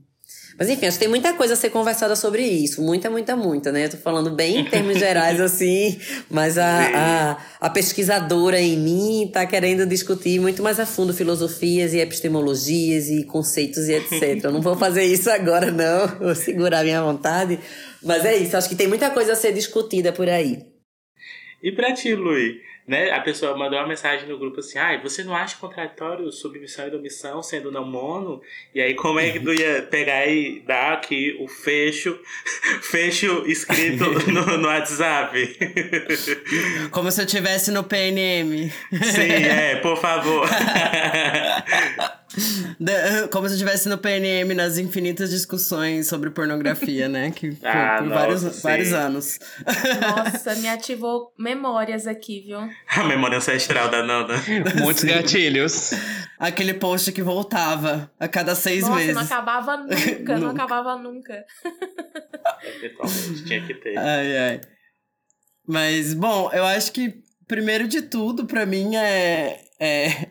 [0.58, 2.82] Mas enfim, acho que tem muita coisa a ser conversada sobre isso.
[2.82, 3.86] Muita, muita, muita, né?
[3.86, 6.00] Eu tô falando bem em termos gerais, assim,
[6.30, 7.38] mas a, a,
[7.68, 13.24] a, pesquisadora em mim tá querendo discutir muito mais a fundo filosofias e epistemologias e
[13.24, 14.46] conceitos e etc.
[14.46, 16.08] Eu não vou fazer isso agora, não.
[16.20, 17.60] Vou segurar minha vontade.
[18.02, 20.66] Mas é isso, acho que tem muita coisa a ser discutida por aí.
[21.62, 22.67] E pra ti, Luiz?
[22.88, 26.88] Né, a pessoa mandou uma mensagem no grupo assim, ah, você não acha contraditório submissão
[26.88, 28.42] e domissão sendo não mono?
[28.74, 32.18] E aí como é que tu ia pegar e dar aqui o fecho,
[32.82, 35.58] fecho escrito no, no WhatsApp?
[36.92, 38.72] Como se eu tivesse no PNM.
[39.04, 40.48] Sim, é, por favor.
[43.32, 47.32] Como se eu estivesse no PNM nas infinitas discussões sobre pornografia, né?
[47.32, 48.62] Que por, Ah, por nossa, vários, sim.
[48.62, 49.40] vários anos.
[50.02, 52.60] Nossa, me ativou memórias aqui, viu?
[52.90, 54.36] A memória ancestral da Nana.
[54.82, 55.92] Muitos gatilhos.
[56.40, 59.16] Aquele post que voltava a cada seis Nossa, meses.
[59.16, 60.64] não acabava nunca, não Nunca.
[60.64, 61.46] acabava nunca.
[62.64, 63.98] Eventualmente tinha que ter.
[63.98, 64.62] Ai, ai.
[65.68, 67.16] Mas, bom, eu acho que,
[67.48, 69.60] primeiro de tudo, pra mim, é.
[69.80, 70.28] É,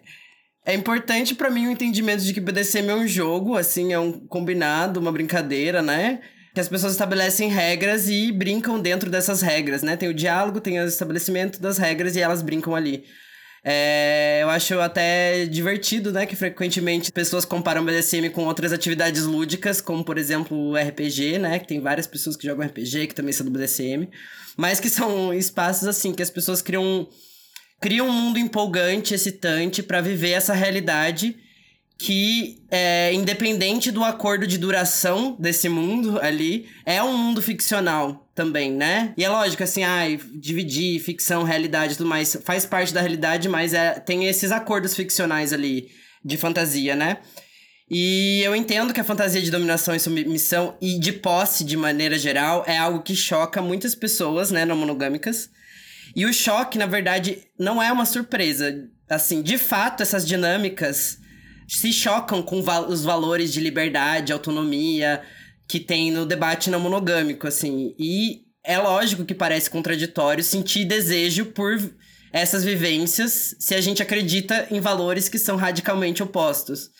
[0.66, 4.12] é importante pra mim o entendimento de que BDSM é um jogo, assim, é um
[4.12, 6.20] combinado, uma brincadeira, né?
[6.52, 9.96] Que as pessoas estabelecem regras e brincam dentro dessas regras, né?
[9.96, 13.04] Tem o diálogo, tem o estabelecimento das regras e elas brincam ali.
[13.68, 16.24] É, eu acho até divertido, né?
[16.24, 21.58] Que frequentemente pessoas comparam BDSM com outras atividades lúdicas, como por exemplo o RPG, né?
[21.58, 24.08] Que tem várias pessoas que jogam RPG, que também são do BDSM.
[24.56, 27.08] Mas que são espaços assim, que as pessoas criam,
[27.80, 31.36] criam um mundo empolgante, excitante, pra viver essa realidade
[31.98, 38.70] que, é, independente do acordo de duração desse mundo ali, é um mundo ficcional também,
[38.70, 39.14] né?
[39.16, 43.48] E é lógico, assim, ai, dividir ficção, realidade e tudo mais, faz parte da realidade,
[43.48, 45.88] mas é, tem esses acordos ficcionais ali
[46.22, 47.18] de fantasia, né?
[47.88, 52.18] E eu entendo que a fantasia de dominação e submissão e de posse, de maneira
[52.18, 55.48] geral, é algo que choca muitas pessoas, né, não monogâmicas.
[56.16, 58.88] E o choque, na verdade, não é uma surpresa.
[59.06, 61.18] Assim, de fato, essas dinâmicas
[61.68, 65.22] se chocam com os valores de liberdade, autonomia
[65.68, 67.94] que tem no debate não monogâmico, assim.
[67.98, 71.78] E é lógico que parece contraditório sentir desejo por
[72.32, 76.90] essas vivências se a gente acredita em valores que são radicalmente opostos.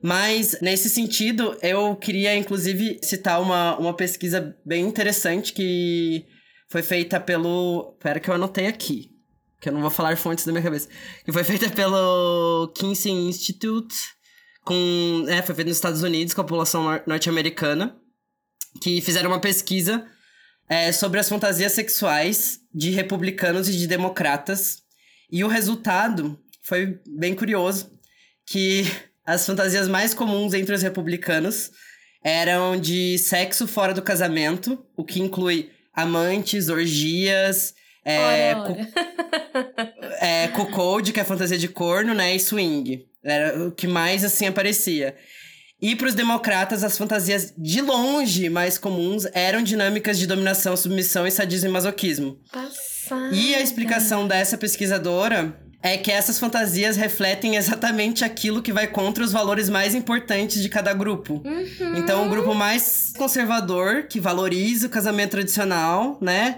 [0.00, 6.24] Mas, nesse sentido, eu queria, inclusive, citar uma, uma pesquisa bem interessante que
[6.74, 7.94] foi feita pelo.
[8.00, 9.08] Pera, que eu anotei aqui.
[9.60, 10.88] Que eu não vou falar fontes da minha cabeça.
[11.24, 13.94] Que foi feita pelo Kinsey Institute.
[14.64, 17.96] Com, é, foi feita nos Estados Unidos com a população nor- norte-americana.
[18.82, 20.04] Que fizeram uma pesquisa
[20.68, 24.82] é, sobre as fantasias sexuais de republicanos e de democratas.
[25.30, 27.88] E o resultado foi bem curioso.
[28.44, 28.82] Que
[29.24, 31.70] as fantasias mais comuns entre os republicanos
[32.20, 37.74] eram de sexo fora do casamento, o que inclui amantes, orgias,
[38.04, 39.94] é, Ora, ora.
[40.20, 43.06] é, cuckold, que é fantasia de corno, né, e swing.
[43.22, 45.16] Era o que mais, assim, aparecia.
[45.80, 51.26] E para os democratas, as fantasias de longe mais comuns eram dinâmicas de dominação, submissão
[51.26, 52.38] e sadismo e masoquismo.
[52.52, 53.34] Passada.
[53.34, 59.22] E a explicação dessa pesquisadora é que essas fantasias refletem exatamente aquilo que vai contra
[59.22, 61.42] os valores mais importantes de cada grupo.
[61.44, 61.96] Uhum.
[61.98, 66.56] Então, o grupo mais conservador, que valoriza o casamento tradicional, né?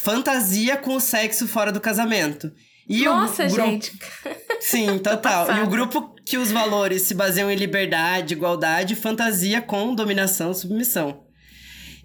[0.00, 2.50] Fantasia com o sexo fora do casamento.
[2.88, 3.92] E o Nossa, grupo- gente.
[4.58, 5.54] Sim, total.
[5.58, 11.24] E o grupo que os valores se baseiam em liberdade, igualdade, fantasia com dominação, submissão.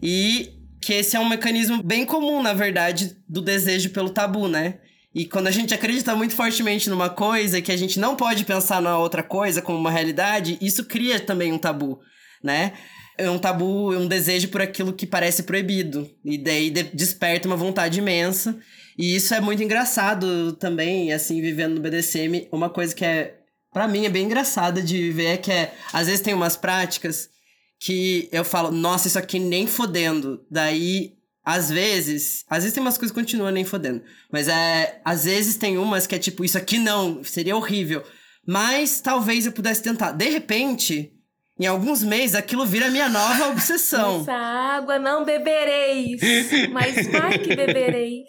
[0.03, 0.51] E
[0.81, 4.79] que esse é um mecanismo bem comum, na verdade, do desejo pelo tabu, né?
[5.17, 8.79] E quando a gente acredita muito fortemente numa coisa que a gente não pode pensar
[8.79, 11.99] na outra coisa como uma realidade, isso cria também um tabu,
[12.43, 12.73] né?
[13.17, 16.07] É um tabu, um desejo por aquilo que parece proibido.
[16.23, 18.59] E daí de- desperta uma vontade imensa.
[18.95, 22.47] E isso é muito engraçado também, assim, vivendo no BDSM.
[22.51, 23.33] Uma coisa que é,
[23.73, 27.29] Pra mim, é bem engraçada de ver é que é, às vezes tem umas práticas
[27.79, 30.45] que eu falo, nossa, isso aqui nem fodendo.
[30.49, 31.16] Daí,
[31.47, 34.01] às vezes, às vezes tem umas coisas que continuam nem fodendo.
[34.29, 38.03] Mas é, às vezes tem umas que é tipo, isso aqui não, seria horrível.
[38.45, 40.11] Mas talvez eu pudesse tentar.
[40.11, 41.13] De repente,
[41.57, 44.23] em alguns meses, aquilo vira minha nova obsessão.
[44.23, 46.19] Essa água não bebereis,
[46.69, 48.27] mas vai que bebereis.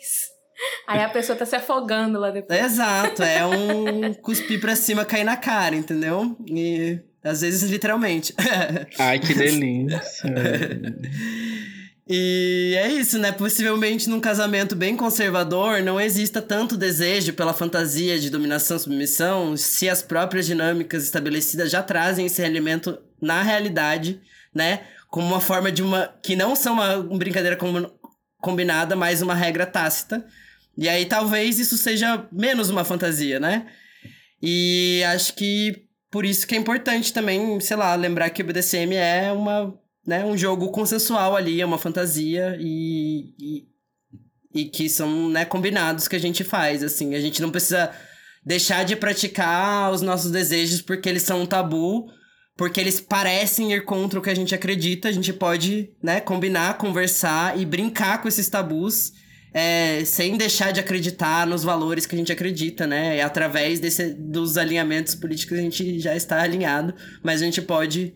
[0.86, 2.56] Aí a pessoa tá se afogando lá depois.
[2.56, 6.36] Exato, é um cuspir pra cima, cair na cara, entendeu?
[6.46, 8.32] E às vezes literalmente.
[8.96, 9.98] Ai, que delícia.
[12.10, 13.30] E é isso, né?
[13.32, 19.88] Possivelmente num casamento bem conservador não exista tanto desejo pela fantasia de dominação submissão se
[19.90, 24.22] as próprias dinâmicas estabelecidas já trazem esse elemento na realidade,
[24.54, 24.84] né?
[25.10, 26.08] Como uma forma de uma.
[26.22, 27.90] que não são uma brincadeira com-
[28.40, 30.24] combinada, mas uma regra tácita.
[30.78, 33.66] E aí talvez isso seja menos uma fantasia, né?
[34.42, 38.94] E acho que por isso que é importante também, sei lá, lembrar que o BDSM
[38.94, 39.74] é uma,
[40.08, 43.68] né, um jogo consensual ali, é uma fantasia e, e,
[44.54, 47.14] e que são, né, combinados que a gente faz, assim.
[47.14, 47.90] A gente não precisa
[48.42, 52.06] deixar de praticar os nossos desejos porque eles são um tabu,
[52.56, 55.10] porque eles parecem ir contra o que a gente acredita.
[55.10, 59.12] A gente pode, né, combinar, conversar e brincar com esses tabus
[59.52, 63.18] é, sem deixar de acreditar nos valores que a gente acredita, né?
[63.18, 68.14] E através desse, dos alinhamentos políticos a gente já está alinhado, mas a gente pode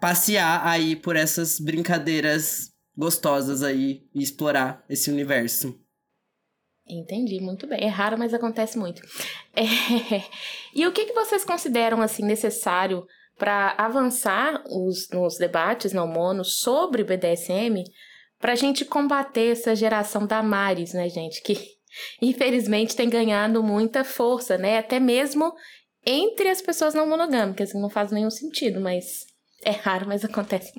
[0.00, 5.78] passear aí por essas brincadeiras gostosas aí e explorar esse universo.
[6.88, 7.82] Entendi, muito bem.
[7.82, 9.02] É raro, mas acontece muito.
[9.54, 9.62] É,
[10.74, 13.04] E o que, que vocês consideram assim necessário
[13.36, 17.82] para avançar os, nos debates não mono sobre BDSM
[18.38, 21.42] para a gente combater essa geração da Maris, né, gente?
[21.42, 21.58] Que
[22.22, 24.78] infelizmente tem ganhado muita força, né?
[24.78, 25.52] Até mesmo
[26.04, 27.74] entre as pessoas não monogâmicas.
[27.74, 29.26] Não faz nenhum sentido, mas
[29.66, 30.72] é raro, mas acontece.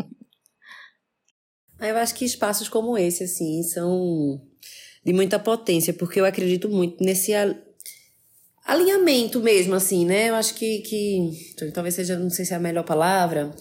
[1.79, 4.41] Eu acho que espaços como esse, assim, são
[5.05, 7.55] de muita potência, porque eu acredito muito nesse al-
[8.65, 10.29] alinhamento mesmo, assim, né?
[10.29, 11.31] Eu acho que, que
[11.73, 13.53] talvez seja, não sei se é a melhor palavra,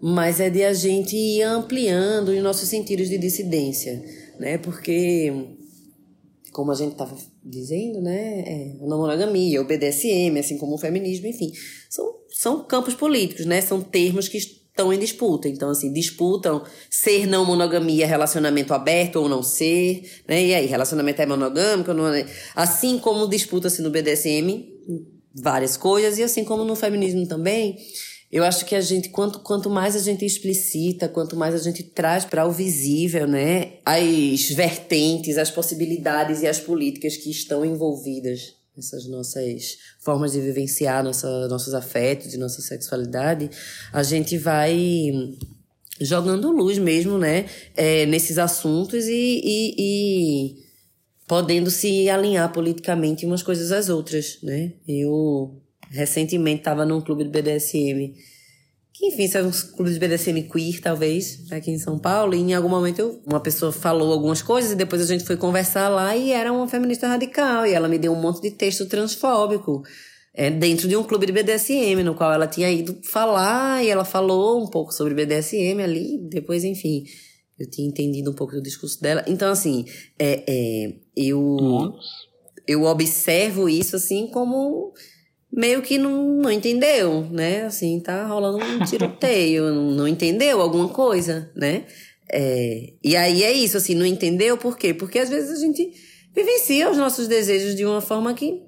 [0.00, 4.02] mas é de a gente ir ampliando os nossos sentidos de dissidência,
[4.38, 4.58] né?
[4.58, 5.32] Porque,
[6.52, 8.40] como a gente estava dizendo, né?
[8.40, 11.52] É, a monogamia, o BDSM, assim como o feminismo, enfim,
[11.88, 13.60] são, são campos políticos, né?
[13.62, 15.48] São termos que estão em disputa.
[15.48, 20.44] Então, assim, disputam ser não monogamia, relacionamento aberto ou não ser, né?
[20.44, 22.26] E aí, relacionamento é monogâmico não é?
[22.56, 24.72] Assim como disputa-se no BDSM
[25.34, 27.78] várias coisas, e assim como no feminismo também,
[28.30, 31.82] eu acho que a gente, quanto, quanto mais a gente explicita, quanto mais a gente
[31.82, 38.61] traz para o visível, né, as vertentes, as possibilidades e as políticas que estão envolvidas
[38.76, 43.50] nessas nossas formas de vivenciar nossa, nossos afetos e nossa sexualidade,
[43.92, 45.12] a gente vai
[46.00, 47.46] jogando luz mesmo, né,
[47.76, 50.56] é, nesses assuntos e, e, e
[51.26, 54.72] podendo se alinhar politicamente umas coisas às outras, né?
[54.86, 58.14] Eu recentemente estava num clube de BDSM,
[58.92, 62.54] que enfim, são uns clubes de BDSM queer, talvez, aqui em São Paulo, e em
[62.54, 66.16] algum momento eu- uma pessoa falou algumas coisas e depois a gente foi conversar lá
[66.16, 69.82] e era uma feminista radical, e ela me deu um monte de texto transfóbico.
[70.34, 74.04] É, dentro de um clube de BDSM, no qual ela tinha ido falar, e ela
[74.04, 77.04] falou um pouco sobre BDSM ali, depois, enfim,
[77.58, 79.22] eu tinha entendido um pouco do discurso dela.
[79.26, 79.84] Então, assim,
[80.18, 81.92] é, é, eu,
[82.66, 84.94] eu observo isso, assim, como
[85.52, 87.66] meio que não, não entendeu, né?
[87.66, 91.84] Assim, tá rolando um tiroteio, não, não entendeu alguma coisa, né?
[92.32, 94.94] É, e aí é isso, assim, não entendeu por quê?
[94.94, 95.92] Porque às vezes a gente
[96.34, 98.62] vivencia os nossos desejos de uma forma que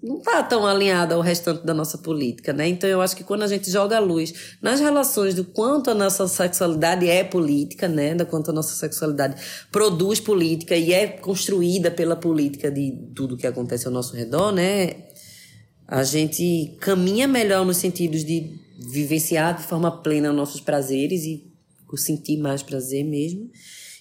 [0.00, 2.66] não tá tão alinhada ao restante da nossa política, né?
[2.68, 5.94] Então eu acho que quando a gente joga a luz nas relações do quanto a
[5.94, 8.14] nossa sexualidade é política, né?
[8.14, 9.40] Do quanto a nossa sexualidade
[9.70, 15.11] produz política e é construída pela política de tudo que acontece ao nosso redor, né?
[15.92, 21.44] A gente caminha melhor nos sentidos de vivenciar de forma plena nossos prazeres e
[21.98, 23.50] sentir mais prazer mesmo.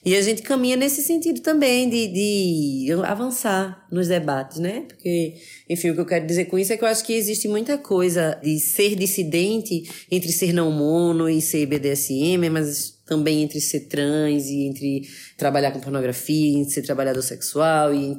[0.05, 4.85] E a gente caminha nesse sentido também de, de avançar nos debates, né?
[4.87, 5.35] Porque,
[5.69, 7.77] enfim, o que eu quero dizer com isso é que eu acho que existe muita
[7.77, 13.81] coisa de ser dissidente entre ser não mono e ser BDSM, mas também entre ser
[13.81, 18.15] trans e entre trabalhar com pornografia, entre ser trabalhador sexual e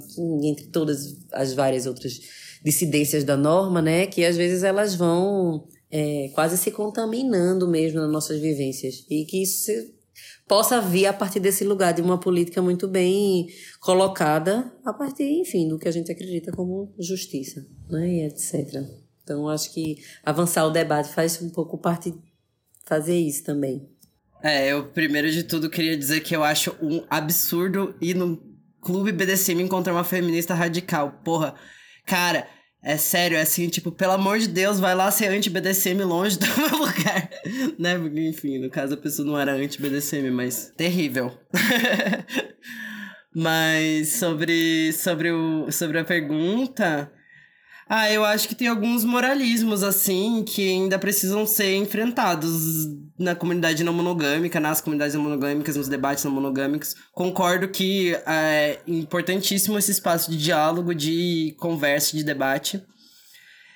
[0.47, 2.21] entre todas as várias outras
[2.65, 4.07] dissidências da norma, né?
[4.07, 9.05] Que às vezes elas vão é, quase se contaminando mesmo nas nossas vivências.
[9.11, 9.71] E que isso
[10.47, 13.49] possa vir a partir desse lugar de uma política muito bem
[13.81, 18.09] colocada, a partir, enfim, do que a gente acredita como justiça, né?
[18.09, 18.83] E etc.
[19.23, 22.13] Então, acho que avançar o debate faz um pouco parte
[22.85, 23.89] fazer isso também.
[24.43, 28.43] É, eu primeiro de tudo queria dizer que eu acho um absurdo ir no
[28.81, 31.21] clube BDSM encontrar uma feminista radical.
[31.25, 31.55] Porra,
[32.07, 32.47] cara,
[32.83, 36.47] é sério, é assim, tipo, pelo amor de Deus, vai lá ser anti-BDSM longe do
[36.57, 37.31] meu lugar.
[37.79, 37.99] né?
[37.99, 41.33] Porque, enfim, no caso a pessoa não era anti-BDSM, mas terrível.
[43.35, 47.11] Mas sobre, sobre, o, sobre a pergunta.
[47.95, 52.87] Ah, eu acho que tem alguns moralismos, assim, que ainda precisam ser enfrentados
[53.19, 56.97] na comunidade não monogâmica, nas comunidades não monogâmicas, nos debates não monogâmicos.
[57.13, 62.83] Concordo que é importantíssimo esse espaço de diálogo, de conversa, de debate.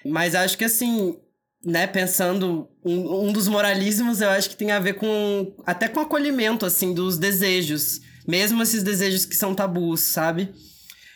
[0.02, 1.14] Mas acho que, assim,
[1.62, 6.00] né, pensando, um, um dos moralismos eu acho que tem a ver com, até com
[6.00, 8.00] acolhimento, assim, dos desejos.
[8.26, 10.54] Mesmo esses desejos que são tabus, sabe?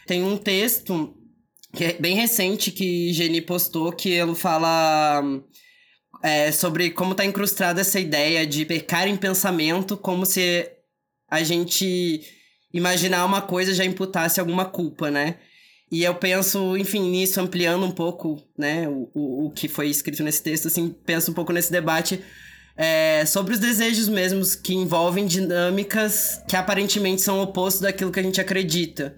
[0.07, 1.17] Tem um texto
[1.73, 5.23] que é bem recente que Geni postou que ele fala
[6.23, 10.69] é, sobre como tá incrustada essa ideia de pecar em pensamento, como se
[11.31, 12.21] a gente
[12.73, 15.37] imaginar uma coisa já imputasse alguma culpa, né?
[15.91, 20.23] E eu penso, enfim, nisso, ampliando um pouco, né, o, o, o que foi escrito
[20.23, 22.23] nesse texto, assim, penso um pouco nesse debate
[22.77, 28.23] é, sobre os desejos mesmos que envolvem dinâmicas que aparentemente são opostos daquilo que a
[28.23, 29.17] gente acredita.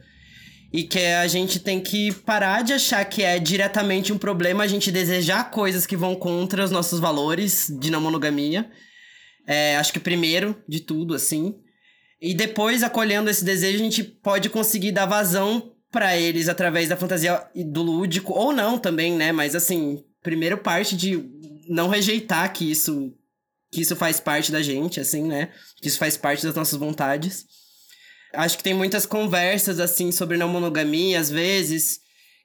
[0.73, 4.67] E que a gente tem que parar de achar que é diretamente um problema a
[4.67, 8.71] gente desejar coisas que vão contra os nossos valores de não monogamia.
[9.47, 11.55] É, acho que primeiro de tudo, assim.
[12.21, 16.97] E depois, acolhendo esse desejo, a gente pode conseguir dar vazão para eles através da
[16.97, 19.31] fantasia e do lúdico, ou não também, né?
[19.31, 21.23] Mas assim, primeiro parte de
[21.69, 23.13] não rejeitar que isso
[23.71, 25.51] que isso faz parte da gente, assim, né?
[25.81, 27.47] Que isso faz parte das nossas vontades.
[28.35, 32.01] Acho que tem muitas conversas, assim, sobre não monogamia, às vezes,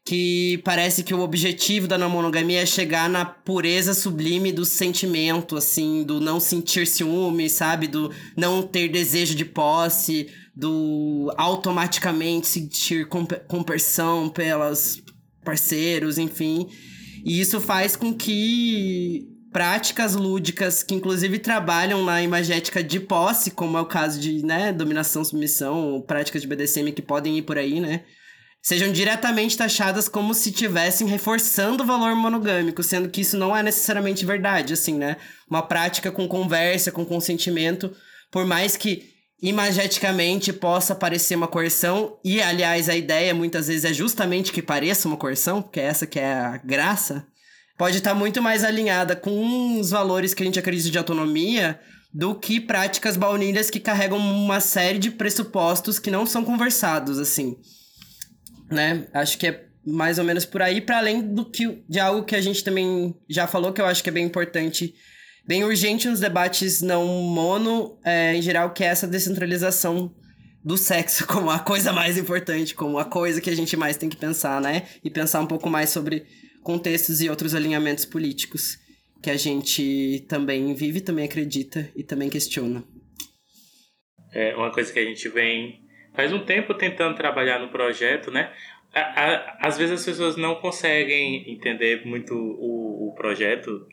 [0.06, 5.56] que parece que o objetivo da não monogamia é chegar na pureza sublime do sentimento,
[5.56, 7.88] assim, do não sentir ciúme, sabe?
[7.88, 13.08] Do não ter desejo de posse, do automaticamente sentir
[13.48, 15.02] compaixão pelas
[15.44, 16.68] parceiros, enfim.
[17.26, 23.78] E isso faz com que práticas lúdicas que inclusive trabalham na imagética de posse, como
[23.78, 27.80] é o caso de, né, dominação, submissão, práticas de BDSM que podem ir por aí,
[27.80, 28.04] né?
[28.62, 33.64] Sejam diretamente taxadas como se estivessem reforçando o valor monogâmico, sendo que isso não é
[33.64, 35.16] necessariamente verdade, assim, né?
[35.50, 37.96] Uma prática com conversa, com consentimento,
[38.32, 39.04] por mais que
[39.42, 45.08] imageticamente possa parecer uma coerção, e aliás a ideia muitas vezes é justamente que pareça
[45.08, 47.26] uma coerção, porque é essa que é a graça,
[47.78, 51.80] pode estar muito mais alinhada com os valores que a gente acredita de autonomia
[52.14, 57.58] do que práticas baunilhas que carregam uma série de pressupostos que não são conversados, assim.
[58.72, 59.08] Né?
[59.14, 62.36] Acho que é mais ou menos por aí, para além do que de algo que
[62.36, 64.94] a gente também já falou, que eu acho que é bem importante
[65.48, 70.14] bem urgente nos debates não mono, é, em geral, que é essa descentralização
[70.64, 74.10] do sexo como a coisa mais importante, como a coisa que a gente mais tem
[74.10, 74.84] que pensar, né?
[75.02, 76.26] E pensar um pouco mais sobre
[76.68, 78.78] contextos e outros alinhamentos políticos
[79.24, 82.84] que a gente também vive, também acredita e também questiona.
[84.34, 85.80] É uma coisa que a gente vem
[86.14, 88.52] faz um tempo tentando trabalhar no projeto, né?
[89.62, 93.88] Às vezes as pessoas não conseguem entender muito o, o projeto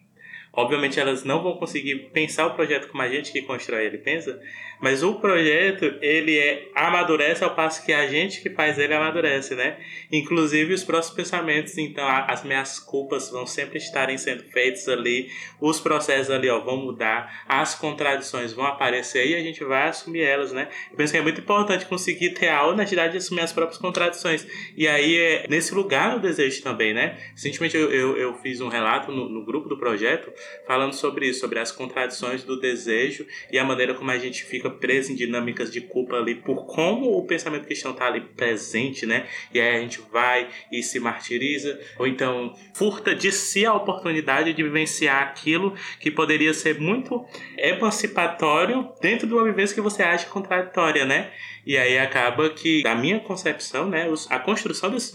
[0.57, 4.41] Obviamente elas não vão conseguir pensar o projeto como a gente que constrói ele pensa,
[4.81, 9.55] mas o projeto ele é amadurece ao passo que a gente que faz ele amadurece,
[9.55, 9.79] né?
[10.11, 15.29] Inclusive os próximos pensamentos, então as minhas culpas vão sempre estarem sendo feitas ali,
[15.61, 20.23] os processos ali ó, vão mudar, as contradições vão aparecer e a gente vai assumir
[20.23, 20.69] elas, né?
[20.91, 24.47] Eu penso que é muito importante conseguir ter a honestidade de assumir as próprias contradições.
[24.77, 27.19] E aí é nesse lugar no desejo também, né?
[27.33, 30.33] Recentemente eu, eu, eu fiz um relato no, no grupo do projeto
[30.67, 34.64] falando sobre isso, sobre as contradições do desejo e a maneira como a gente fica
[34.71, 39.27] preso em dinâmicas de culpa ali por como o pensamento cristão está ali presente, né?
[39.53, 44.53] E aí a gente vai e se martiriza, ou então furta de si a oportunidade
[44.53, 47.25] de vivenciar aquilo que poderia ser muito
[47.57, 51.31] emancipatório dentro de uma vivência que você acha contraditória, né?
[51.67, 55.13] E aí acaba que, da minha concepção, né, a construção desses,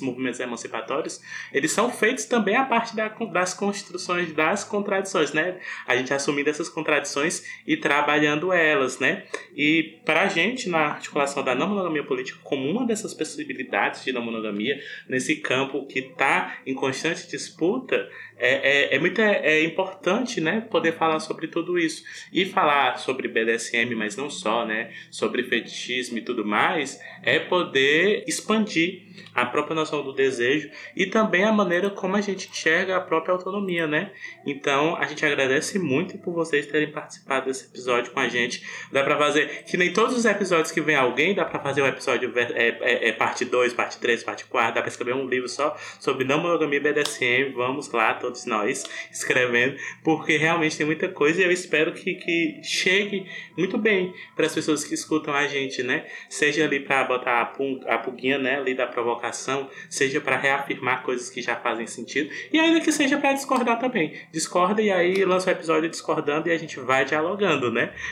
[0.00, 1.20] movimentos emancipatórios,
[1.52, 5.58] eles são feitos também a partir da, das construções das contradições, né?
[5.86, 9.24] A gente assumindo essas contradições e trabalhando elas, né?
[9.54, 14.12] E para a gente, na articulação da não monogamia política, como uma dessas possibilidades de
[14.12, 14.78] não monogamia,
[15.08, 20.60] nesse campo que está em constante disputa, é, é, é muito é, é, importante né,
[20.70, 22.04] poder falar sobre tudo isso.
[22.32, 24.92] E falar sobre BDSM, mas não só, né?
[25.10, 31.44] Sobre fetichismo e tudo mais, é poder expandir a própria noção do desejo e também
[31.44, 34.12] a maneira como a gente enxerga a própria autonomia, né?
[34.46, 38.62] Então, a gente agradece muito por vocês terem participado desse episódio com a gente.
[38.92, 41.86] Dá pra fazer, que nem todos os episódios que vem alguém, dá pra fazer um
[41.86, 45.48] episódio é, é, é parte 2, parte 3, parte 4, dá pra escrever um livro
[45.48, 47.52] só sobre não monogamia e BDSM.
[47.54, 52.60] Vamos lá, todos nós, escrevendo, porque realmente tem muita coisa e eu espero que, que
[52.62, 53.26] chegue
[53.56, 56.06] muito bem para as pessoas que escutam a gente, né?
[56.28, 61.04] Seja ali para botar a, pul a pulguinha né, ali da provocação, seja para reafirmar
[61.04, 64.18] coisas que já fazem sentido, e ainda que seja para discordar também.
[64.32, 67.94] Discorda e aí lança o episódio discordando e a gente vai dialogando, né?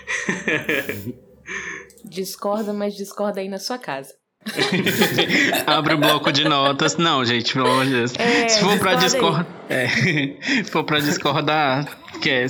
[2.04, 4.14] Discorda, mas discorda aí na sua casa.
[5.66, 6.96] Abre o bloco de notas.
[6.96, 8.12] Não, gente, pelo amor de Deus.
[8.18, 9.46] É, Se for pra discorda discordar.
[9.68, 9.88] É,
[10.64, 12.46] se for pra discordar, que é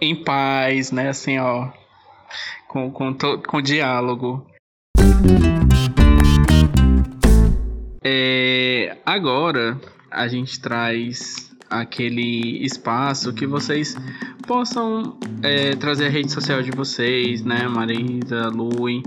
[0.00, 1.10] em paz, né?
[1.10, 1.68] Assim, ó.
[2.68, 4.46] Com, com, to- com diálogo.
[8.04, 9.78] É, agora
[10.10, 13.96] a gente traz aquele espaço que vocês
[14.46, 19.02] possam é, trazer a rede social de vocês, né, Marisa, Lui.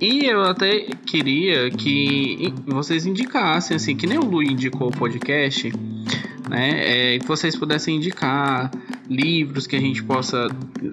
[0.00, 5.72] E eu até queria que vocês indicassem, assim, que nem o Lui indicou o podcast,
[6.54, 8.70] né, é, que vocês pudessem indicar
[9.10, 10.46] livros que a gente possa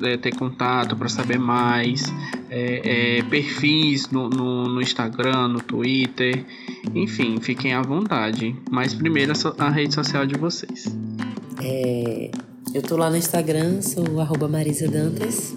[0.04, 2.12] é, ter contato para saber mais,
[2.50, 6.44] é, é, perfis no, no, no Instagram, no Twitter,
[6.96, 8.56] enfim, fiquem à vontade.
[8.70, 10.86] Mas primeiro a, so- a rede social de vocês.
[11.62, 12.32] É,
[12.74, 15.56] eu tô lá no Instagram, sou arroba Marisa Dantas.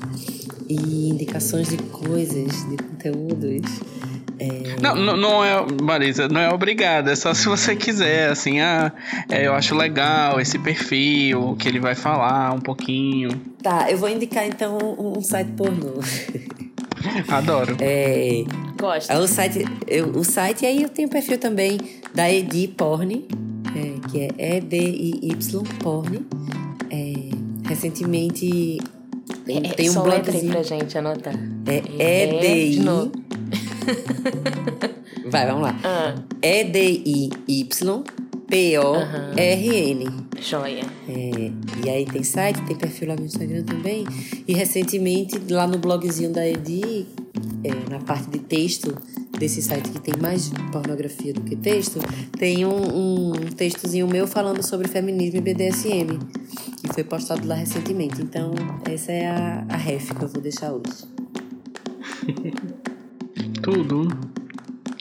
[0.67, 3.71] E indicações de coisas, de conteúdos.
[4.39, 8.61] É, Não, não, não é, Marisa, não é obrigada, é só se você quiser, assim,
[8.61, 8.93] ah,
[9.31, 13.31] é, eu acho legal esse perfil, que ele vai falar um pouquinho.
[13.62, 16.01] Tá, eu vou indicar então um, um site pornô.
[17.28, 17.77] Adoro.
[17.81, 18.44] É,
[18.81, 19.11] Gosto.
[19.12, 21.78] é o site, eu, o site, e aí eu tenho o perfil também
[22.15, 23.27] da Edi Porn,
[23.77, 26.24] é, que é E-D-I-Y Porn.
[26.90, 27.12] É,
[27.69, 28.78] recentemente
[29.44, 30.52] tem, É, tem um só letra aí blogzinho.
[30.52, 31.35] pra gente anotar.
[31.66, 32.36] É É.
[32.36, 32.78] E-D-I.
[35.31, 35.78] Vai, vamos lá.
[35.85, 37.85] Ah, E-D-I-Y-P-O-R-N.
[40.40, 40.85] joia.
[41.09, 41.51] É,
[41.85, 44.06] e aí tem site, tem perfil lá no Instagram também.
[44.47, 47.06] E recentemente, lá no blogzinho da Edi,
[47.62, 48.97] é, na parte de texto
[49.39, 51.98] desse site que tem mais pornografia do que texto,
[52.39, 56.19] tem um, um textozinho meu falando sobre feminismo e BDSM,
[56.82, 58.20] que foi postado lá recentemente.
[58.23, 58.52] Então,
[58.85, 61.05] essa é a, a ref que eu vou deixar hoje.
[63.65, 64.09] Tudo.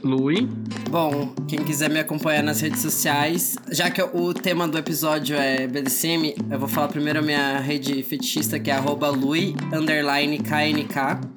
[0.03, 0.49] Lui.
[0.89, 5.67] Bom, quem quiser me acompanhar nas redes sociais, já que o tema do episódio é
[5.67, 11.27] BDSM, eu vou falar primeiro a minha rede fetichista, que é arroba underline KNK.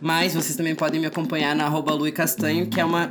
[0.00, 3.08] Mas vocês também podem me acompanhar na arroba castanho, que é uma,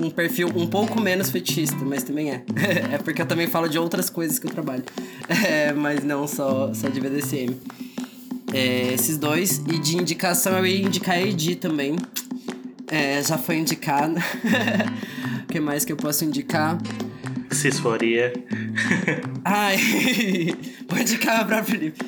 [0.00, 2.44] um perfil um pouco menos fetichista, mas também é.
[2.94, 4.84] é porque eu também falo de outras coisas que eu trabalho.
[5.46, 7.56] É, mas não só, só de BDSM.
[8.52, 9.58] É, esses dois.
[9.72, 11.96] E de indicação eu ia indicar a Edi também.
[12.88, 14.16] É, já foi indicado.
[15.44, 16.78] o que mais que eu posso indicar?
[17.50, 18.32] Cisforia.
[19.44, 19.76] Ai,
[20.88, 22.04] vou indicar pra Felipe.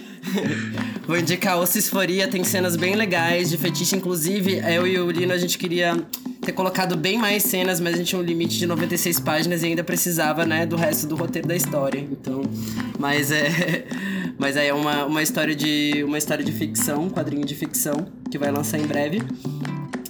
[1.06, 3.96] vou indicar o Cisforia, tem cenas bem legais de fetiche.
[3.96, 5.96] Inclusive, eu e o Lino, a gente queria
[6.40, 9.66] ter colocado bem mais cenas, mas a gente tinha um limite de 96 páginas e
[9.66, 11.98] ainda precisava, né, do resto do roteiro da história.
[11.98, 12.42] Então,
[12.98, 13.86] mas é...
[14.38, 18.06] Mas aí é uma, uma história de uma história de ficção, um quadrinho de ficção,
[18.30, 19.22] que vai lançar em breve.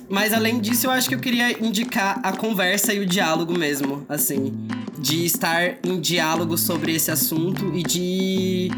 [0.08, 4.06] Mas além disso, eu acho que eu queria indicar a conversa e o diálogo mesmo,
[4.08, 4.52] assim,
[4.98, 8.70] de estar em diálogo sobre esse assunto e de,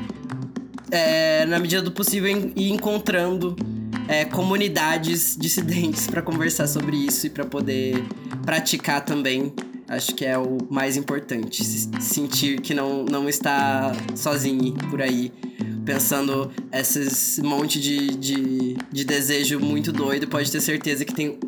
[0.90, 3.54] é, na medida do possível, ir encontrando
[4.08, 8.02] é, comunidades dissidentes para conversar sobre isso e para poder
[8.44, 9.52] praticar também.
[9.88, 15.32] Acho que é o mais importante, se- sentir que não, não está sozinho por aí
[15.84, 21.38] pensando esses monte de, de, de desejo muito doido, pode ter certeza que tem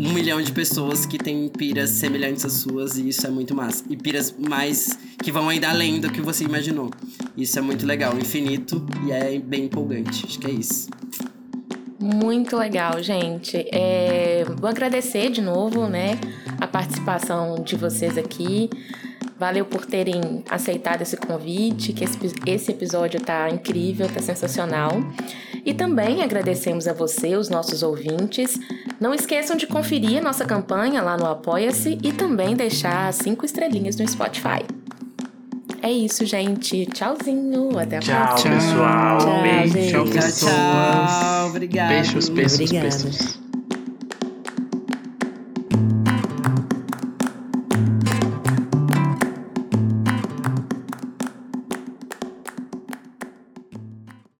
[0.00, 3.82] um milhão de pessoas que têm piras semelhantes às suas e isso é muito massa.
[3.90, 6.90] E piras mais que vão ainda além do que você imaginou.
[7.36, 10.24] Isso é muito legal, infinito e é bem empolgante.
[10.24, 10.88] Acho que é isso.
[11.98, 13.56] Muito legal, gente.
[13.72, 16.12] É, vou agradecer de novo, né,
[16.60, 18.68] a participação de vocês aqui.
[19.38, 24.90] Valeu por terem aceitado esse convite, que esse, esse episódio tá incrível, tá sensacional.
[25.64, 28.58] E também agradecemos a você, os nossos ouvintes.
[29.00, 33.96] Não esqueçam de conferir a nossa campanha lá no Apoia-se e também deixar cinco estrelinhas
[33.96, 34.64] no Spotify.
[35.80, 36.86] É isso, gente.
[36.86, 37.78] Tchauzinho.
[37.78, 38.54] Até a Tchau, próxima.
[38.56, 39.18] pessoal.
[39.18, 39.72] Tchau, Beijo.
[39.72, 39.90] gente.
[39.92, 40.52] Tchau, Tchau, pessoas.
[40.52, 41.46] tchau.
[41.48, 41.88] Obrigado.
[41.88, 42.88] Beijos, beijos, Obrigada.
[42.88, 43.47] beijos.